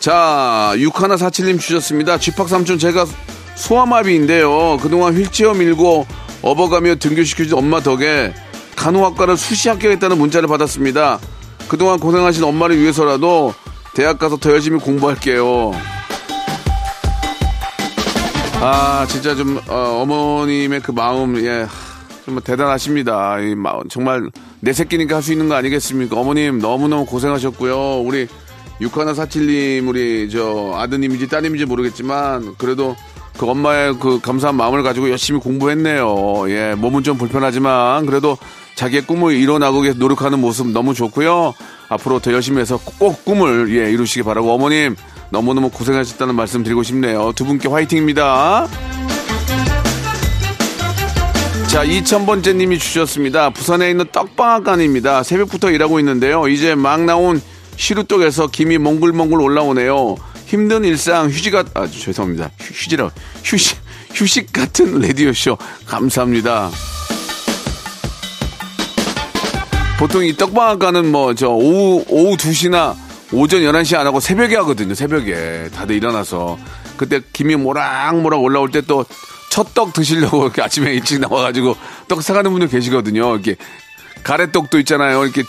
자, 0.00 0.72
6147님 0.74 1.60
주셨습니다. 1.60 2.18
쥐팍 2.18 2.48
삼촌 2.48 2.78
제가 2.78 3.06
소아마비인데요. 3.54 4.78
그동안 4.82 5.14
휠체어 5.14 5.54
밀고 5.54 6.06
업어가며 6.42 6.96
등교시켜준 6.96 7.56
엄마 7.56 7.80
덕에 7.80 8.34
간호학과를 8.74 9.36
수시 9.36 9.68
합격했다는 9.68 10.18
문자를 10.18 10.48
받았습니다. 10.48 11.20
그동안 11.68 12.00
고생하신 12.00 12.42
엄마를 12.42 12.80
위해서라도 12.80 13.54
대학 13.94 14.18
가서 14.18 14.36
더 14.36 14.50
열심히 14.50 14.80
공부할게요. 14.80 15.72
아, 18.64 19.04
진짜 19.08 19.34
좀, 19.34 19.60
어, 19.68 20.04
머님의그 20.06 20.92
마음, 20.92 21.36
예, 21.44 21.66
정말 22.24 22.44
대단하십니다. 22.44 23.40
이 23.40 23.56
마음, 23.56 23.88
정말 23.88 24.30
내 24.60 24.72
새끼니까 24.72 25.16
할 25.16 25.22
수 25.22 25.32
있는 25.32 25.48
거 25.48 25.56
아니겠습니까? 25.56 26.16
어머님 26.16 26.60
너무너무 26.60 27.04
고생하셨고요. 27.04 28.02
우리 28.02 28.28
육하나 28.80 29.14
사칠님, 29.14 29.88
우리 29.88 30.30
저 30.30 30.74
아드님인지 30.76 31.28
따님인지 31.28 31.64
모르겠지만, 31.64 32.54
그래도 32.56 32.94
그 33.36 33.50
엄마의 33.50 33.94
그 33.98 34.20
감사한 34.20 34.54
마음을 34.54 34.84
가지고 34.84 35.10
열심히 35.10 35.40
공부했네요. 35.40 36.44
예, 36.50 36.76
몸은 36.76 37.02
좀 37.02 37.18
불편하지만, 37.18 38.06
그래도 38.06 38.38
자기의 38.76 39.06
꿈을 39.06 39.34
이뤄나가기 39.34 39.82
위해서 39.82 39.98
노력하는 39.98 40.38
모습 40.38 40.68
너무 40.68 40.94
좋고요. 40.94 41.52
앞으로 41.88 42.20
더 42.20 42.32
열심히 42.32 42.60
해서 42.60 42.78
꼭 43.00 43.24
꿈을 43.24 43.76
예, 43.76 43.90
이루시기 43.90 44.22
바라고 44.22 44.52
어머님 44.52 44.94
너무너무 45.32 45.70
고생하셨다는 45.70 46.34
말씀 46.34 46.62
드리고 46.62 46.82
싶네요. 46.82 47.32
두 47.34 47.46
분께 47.46 47.66
화이팅입니다. 47.68 48.68
자, 51.68 51.84
2000번째 51.86 52.54
님이 52.54 52.78
주셨습니다. 52.78 53.48
부산에 53.48 53.88
있는 53.90 54.04
떡방앗간입니다. 54.12 55.22
새벽부터 55.22 55.70
일하고 55.70 55.98
있는데요. 56.00 56.46
이제 56.48 56.74
막 56.74 57.00
나온 57.04 57.40
시루떡에서 57.76 58.48
김이 58.48 58.76
몽글몽글 58.76 59.40
올라오네요. 59.40 60.16
힘든 60.46 60.84
일상 60.84 61.30
휴지가 61.30 61.64
아 61.72 61.86
죄송합니다 61.86 62.50
휴- 62.60 62.74
휴지라 62.74 63.10
휴식 63.42 63.78
휴식 64.12 64.52
같은 64.52 65.00
라디오 65.00 65.32
쇼 65.32 65.56
감사합니다. 65.86 66.70
보통 69.98 70.22
이 70.26 70.36
떡방앗간은 70.36 71.10
뭐 71.10 71.32
저 71.34 71.48
오후 71.48 72.04
오후 72.08 72.36
2시나 72.36 72.94
오전 73.32 73.60
11시 73.62 73.96
안 73.96 74.06
하고 74.06 74.20
새벽에 74.20 74.56
하거든요. 74.56 74.94
새벽에 74.94 75.70
다들 75.74 75.96
일어나서 75.96 76.58
그때 76.96 77.20
김이 77.32 77.56
모락모락 77.56 78.40
올라올 78.42 78.70
때 78.70 78.82
또 78.82 79.04
첫떡 79.50 79.92
드시려고 79.92 80.44
이렇게 80.44 80.62
아침에 80.62 80.92
일찍 80.94 81.20
나와가지고 81.20 81.76
떡 82.08 82.22
사가는 82.22 82.50
분들 82.50 82.68
계시거든요. 82.68 83.34
이렇게 83.34 83.56
가래떡도 84.22 84.78
있잖아요. 84.80 85.24
이렇게 85.24 85.42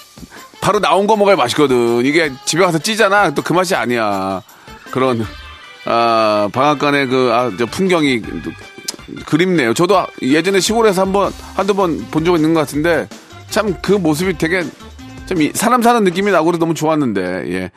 바로 0.62 0.80
나온 0.80 1.08
거 1.08 1.16
먹어야 1.16 1.36
맛있거든. 1.36 2.06
이게 2.06 2.32
집에 2.46 2.64
가서 2.66 2.80
찌잖아. 2.80 3.34
또 3.34 3.42
그 3.44 3.54
맛이 3.54 3.76
아니야. 3.76 4.42
그런 4.92 5.26
아 5.86 6.50
방앗간의 6.54 7.08
그 7.08 7.30
아, 7.34 7.52
저 7.58 7.66
풍경이 7.66 8.22
그립네요. 9.26 9.74
저도 9.74 10.06
예전에 10.22 10.60
시골에서 10.60 11.02
한 11.02 11.12
번 11.14 11.34
한두 11.56 11.74
번 11.74 12.06
본 12.12 12.24
적 12.26 12.36
있는 12.36 12.54
것 12.54 12.62
같은데 12.62 13.08
참 13.50 13.74
그 13.82 13.92
모습이 13.94 14.38
되게 14.38 14.64
좀 15.28 15.42
이- 15.42 15.52
사람 15.54 15.82
사는 15.82 16.04
느낌이 16.04 16.32
나고 16.32 16.46
그래서 16.46 16.60
너무 16.60 16.74
좋았는데 16.74 17.22
예. 17.54 17.72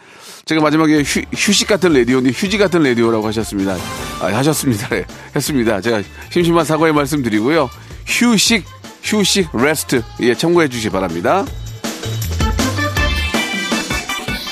제가 0.45 0.61
마지막에 0.61 1.03
휴, 1.03 1.23
휴식 1.35 1.67
같은 1.69 1.93
라디오인데 1.93 2.31
휴지 2.31 2.57
같은 2.59 2.83
라디오라고 2.83 3.27
하셨습니다. 3.29 3.77
아, 4.21 4.27
하셨습니다. 4.27 4.89
예, 4.97 5.05
했습니다. 5.35 5.81
제가 5.81 6.03
심심한 6.31 6.65
사과의 6.65 6.93
말씀 6.93 7.23
드리고요. 7.23 7.69
휴식, 8.07 8.65
휴식, 9.03 9.49
rest 9.57 10.03
예, 10.21 10.35
참고해 10.35 10.69
주시기 10.69 10.91
바랍니다. 10.91 11.45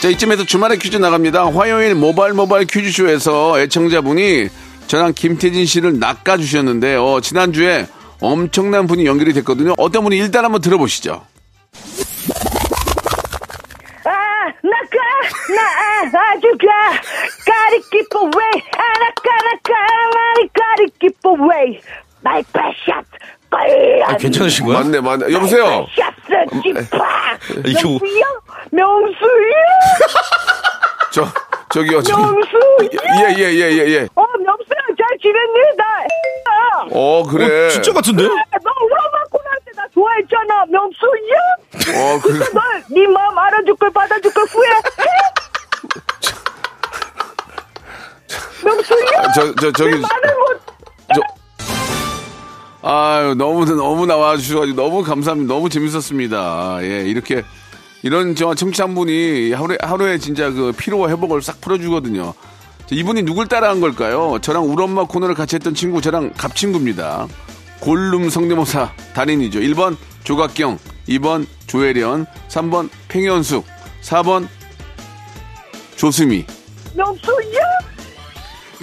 자, 0.02 0.08
이쯤에서 0.10 0.44
주말에 0.44 0.76
퀴즈 0.76 0.96
나갑니다. 0.98 1.46
화요일 1.50 1.94
모바일 1.94 2.34
모바일 2.34 2.66
퀴즈쇼에서 2.66 3.58
애청자분이 3.60 4.48
저랑 4.86 5.14
김태진 5.14 5.64
씨를 5.64 5.98
낚아주셨는데, 5.98 6.96
어, 6.96 7.20
지난주에 7.22 7.86
엄청난 8.20 8.86
분이 8.86 9.06
연결이 9.06 9.32
됐거든요. 9.32 9.72
어떤 9.78 10.04
분이 10.04 10.18
일단 10.18 10.44
한번 10.44 10.60
들어보시죠. 10.60 11.24
나가, 15.54 16.10
나, 16.10 16.30
아주가, 16.32 16.66
gotta 17.44 17.80
keep 17.90 18.08
away, 18.16 18.62
아, 18.76 18.82
나리, 20.08 20.48
gotta 20.54 20.86
keep 21.00 21.18
away. 21.26 21.80
아, 24.04 24.16
괜찮으신 24.16 24.64
거야? 24.66 24.78
맞네, 24.80 25.00
맞네. 25.00 25.32
여보세요? 25.32 25.86
패샷, 25.94 26.48
지파. 26.62 27.38
이거- 27.66 27.88
명수야? 27.90 28.26
명수야? 28.70 29.56
저, 31.12 31.26
저기요. 31.72 32.02
저, 32.02 32.16
명수야? 32.16 32.88
예, 33.20 33.34
예, 33.38 33.44
예, 33.52 33.70
예, 33.70 33.86
예. 33.92 34.08
어, 34.14 34.22
명수야, 34.38 34.80
잘 34.98 35.18
지냈니? 35.20 35.76
나, 35.76 35.84
야. 35.84 36.86
어, 36.90 37.22
그래. 37.30 37.66
어, 37.66 37.68
진짜 37.68 37.92
같은데요? 37.92 38.28
너 38.28 38.70
우라마코 38.84 39.38
할때 39.44 39.70
나 39.76 39.84
좋아했잖아, 39.94 40.64
명수야? 40.70 41.36
어, 41.96 42.18
그, 42.22 42.28
널네 42.32 43.06
마음 43.08 43.38
알아줄 43.38 43.76
걸 43.76 43.90
받아줄 43.90 44.32
걸 44.32 44.44
후회해? 44.44 44.74
명수야? 48.64 49.22
저, 49.34 49.54
저, 49.56 49.72
저기. 49.72 50.00
저, 51.14 51.20
아유, 52.82 53.34
너무, 53.34 53.64
너무 53.64 54.06
나와주셔가지고 54.06 54.76
너무 54.76 55.02
감사합니다. 55.02 55.52
너무 55.52 55.68
재밌었습니다. 55.68 56.78
예, 56.82 57.04
이렇게, 57.08 57.42
이런 58.02 58.34
저 58.34 58.54
청취자 58.54 58.84
한 58.84 58.94
분이 58.94 59.52
하루에, 59.52 59.78
하루에 59.80 60.18
진짜 60.18 60.50
그 60.50 60.72
피로와 60.76 61.08
회복을 61.08 61.42
싹 61.42 61.60
풀어주거든요. 61.60 62.34
자, 62.80 62.88
이분이 62.90 63.22
누굴 63.22 63.48
따라한 63.48 63.80
걸까요? 63.80 64.38
저랑 64.42 64.64
우리 64.70 64.82
엄마 64.82 65.04
코너를 65.04 65.34
같이 65.34 65.56
했던 65.56 65.74
친구, 65.74 66.00
저랑 66.02 66.34
갑친구입니다. 66.36 67.26
골룸 67.80 68.28
성대모사 68.28 68.92
달인이죠. 69.14 69.60
1번 69.60 69.96
조각경, 70.24 70.78
2번 71.08 71.46
조혜련, 71.66 72.26
3번 72.48 72.90
팽현숙, 73.08 73.64
4번 74.02 74.46
조수미. 75.96 76.44
명수야? 76.94 77.93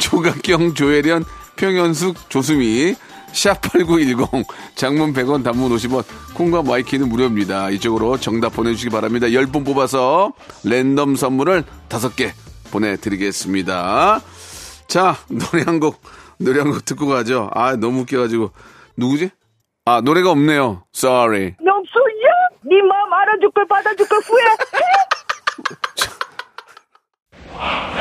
조갑경, 0.02 0.74
조혜련, 0.74 1.24
평현숙, 1.56 2.30
조수미, 2.30 2.96
샵8910, 3.34 4.46
장문 4.76 5.14
100원, 5.14 5.44
단문 5.44 5.72
50원, 5.76 6.04
콩과 6.36 6.64
My 6.64 6.76
K는 6.76 7.08
무료입니다. 7.08 7.70
이쪽으로 7.70 8.18
정답 8.18 8.50
보내주시기 8.54 8.90
바랍니다. 8.90 9.28
10분 9.28 9.64
뽑아서 9.66 10.34
랜덤 10.66 11.16
선물을 11.16 11.64
5개 11.88 12.32
보내드리겠습니다. 12.72 14.22
자, 14.88 15.16
노래 15.30 15.64
한 15.64 15.80
곡, 15.80 16.02
노래 16.38 16.60
한 16.60 16.72
곡 16.72 16.84
듣고 16.84 17.08
가죠. 17.08 17.50
아, 17.54 17.76
너무 17.76 18.02
웃겨가지고. 18.02 18.52
누구지? 18.98 19.30
아, 19.86 20.02
노래가 20.02 20.32
없네요. 20.32 20.84
Sorry. 20.96 21.56
명수야? 21.64 22.32
네 22.64 22.82
마음 22.88 23.14
알아줄 23.14 23.52
걸 23.52 23.68
받아줄 23.68 24.08
걸 24.08 24.20
후회해? 24.20 24.56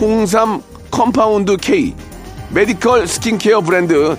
홍삼 0.00 0.62
컴파운드 0.90 1.56
K 1.56 1.94
메디컬 2.52 3.06
스킨케어 3.06 3.60
브랜드 3.60 4.16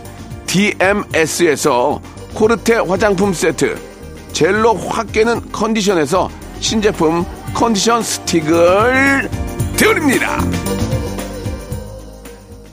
DMS에서 0.48 2.02
코르테 2.34 2.76
화장품 2.76 3.34
세트 3.34 3.78
젤로 4.34 4.74
확 4.76 5.12
깨는 5.12 5.52
컨디션에서 5.52 6.30
신제품 6.60 7.26
컨디션 7.54 8.02
스틱을 8.02 9.30
드립니다. 9.78 10.40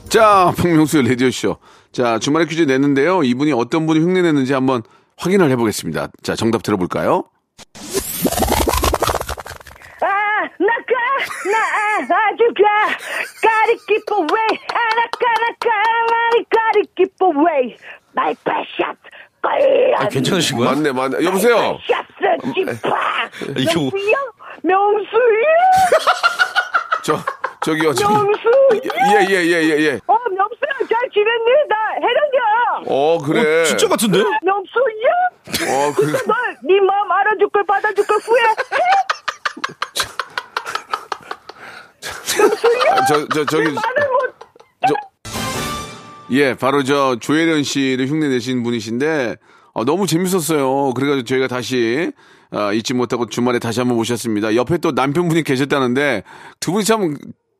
자, 0.09 0.53
박명수의 0.57 1.07
라디오쇼. 1.09 1.57
자, 1.91 2.19
주말에 2.19 2.45
퀴즈 2.45 2.63
냈는데요. 2.63 3.23
이분이 3.23 3.53
어떤 3.53 3.85
분이 3.87 3.99
흉내냈는지 3.99 4.53
한번 4.53 4.83
확인을 5.17 5.49
해보겠습니다. 5.51 6.09
자, 6.21 6.35
정답 6.35 6.63
들어볼까요? 6.63 7.23
아주가, 12.11 12.63
gotta 13.41 13.75
keep 13.87 14.03
away, 14.11 14.59
나까, 14.69 15.71
많이 16.11 16.45
gotta 16.49 16.83
keep 16.95 17.13
away. 17.21 17.77
패샷, 18.43 18.95
걸려. 19.41 19.97
아, 19.97 20.07
괜찮으신 20.07 20.57
거야? 20.57 20.71
맞네, 20.71 20.91
맞네. 20.91 21.23
여보세요? 21.25 21.77
샷스, 21.87 22.53
찌파. 22.53 23.29
이게 23.57 23.73
뭐- 23.75 23.89
명수야? 23.91 24.17
명수야? 24.63 25.47
저, 27.03 27.17
저기요, 27.65 27.93
저 27.93 28.07
명수? 28.09 28.49
예, 28.73 29.25
예, 29.29 29.35
예, 29.43 29.63
예, 29.63 29.77
예. 29.79 29.99
어, 30.07 30.13
명수야, 30.29 30.87
잘 30.89 31.09
지냈니? 31.11 31.51
나 31.67 31.75
혜령이야. 31.95 32.83
어, 32.87 33.17
그래. 33.25 33.61
어, 33.61 33.63
진짜 33.65 33.87
같은데? 33.89 34.19
명수야? 34.41 35.13
어, 35.69 35.93
그, 35.95 36.01
널네 36.03 36.81
마음 36.85 37.11
알아줄 37.11 37.49
걸 37.49 37.65
받아줄 37.65 38.05
걸 38.05 38.17
후회해? 38.19 38.47
저, 43.07 43.27
저, 43.27 43.45
저기. 43.45 43.73
저, 44.87 44.93
예, 46.31 46.53
바로 46.55 46.83
저 46.83 47.17
조혜련 47.19 47.63
씨를 47.63 48.07
흉내 48.07 48.27
내신 48.29 48.63
분이신데 48.63 49.35
어, 49.73 49.85
너무 49.85 50.07
재밌었어요. 50.07 50.93
그래가지고 50.93 51.25
저희가 51.25 51.47
다시 51.47 52.11
아, 52.51 52.71
잊지 52.71 52.93
못하고 52.93 53.27
주말에 53.27 53.59
다시 53.59 53.79
한번 53.79 53.97
모셨습니다. 53.97 54.55
옆에 54.55 54.77
또 54.77 54.91
남편분이 54.91 55.43
계셨다는데 55.43 56.23
두 56.59 56.71
분이 56.71 56.85
참 56.85 57.15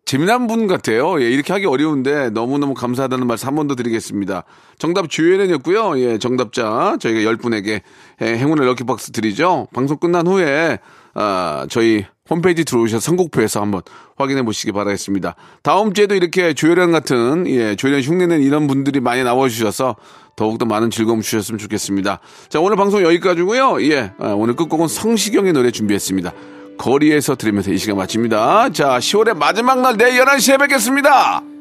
재미난 0.06 0.48
분 0.48 0.68
같아요. 0.68 1.20
예, 1.22 1.30
이렇게 1.30 1.54
하기 1.54 1.66
어려운데 1.66 2.30
너무너무 2.30 2.74
감사하다는 2.74 3.26
말씀 3.26 3.48
한 3.48 3.56
번 3.56 3.68
더 3.68 3.76
드리겠습니다. 3.76 4.44
정답 4.78 5.10
조혜련이었고요. 5.10 5.98
예, 6.00 6.18
정답자 6.20 6.98
저희가 7.00 7.32
10분에게 7.32 7.82
예, 8.22 8.26
행운의 8.26 8.66
럭키박스 8.68 9.12
드리죠. 9.12 9.68
방송 9.74 9.98
끝난 9.98 10.28
후에 10.28 10.78
아, 11.16 11.66
저희 11.70 12.06
홈페이지 12.30 12.64
들어오셔서 12.64 13.02
선곡표에서 13.02 13.62
한번 13.62 13.82
확인해 14.16 14.44
보시기 14.44 14.72
바라겠습니다. 14.72 15.36
다음 15.62 15.94
주에도 15.94 16.16
이렇게 16.16 16.54
조혜련 16.54 16.92
같은, 16.92 17.46
예, 17.48 17.76
조혜련 17.76 18.02
흉내낸 18.02 18.42
이런 18.42 18.68
분들이 18.68 19.00
많이 19.00 19.24
나와주셔서 19.24 19.96
더욱더 20.36 20.66
많은 20.66 20.90
즐거움 20.90 21.22
주셨으면 21.22 21.60
좋겠습니다. 21.60 22.20
자, 22.50 22.60
오늘 22.60 22.78
방송 22.78 23.04
여기까지고요 23.04 23.84
예, 23.84 24.14
아, 24.20 24.30
오늘 24.30 24.56
끝곡은 24.56 24.88
성시경의 24.88 25.54
노래 25.54 25.72
준비했습니다. 25.72 26.34
거리에서 26.78 27.36
들으면서 27.36 27.72
이 27.72 27.78
시간 27.78 27.98
마칩니다. 27.98 28.72
자, 28.72 28.98
10월의 28.98 29.38
마지막 29.38 29.82
날 29.82 29.98
내일 29.98 30.24
11시에 30.24 30.60
뵙겠습니다. 30.60 31.53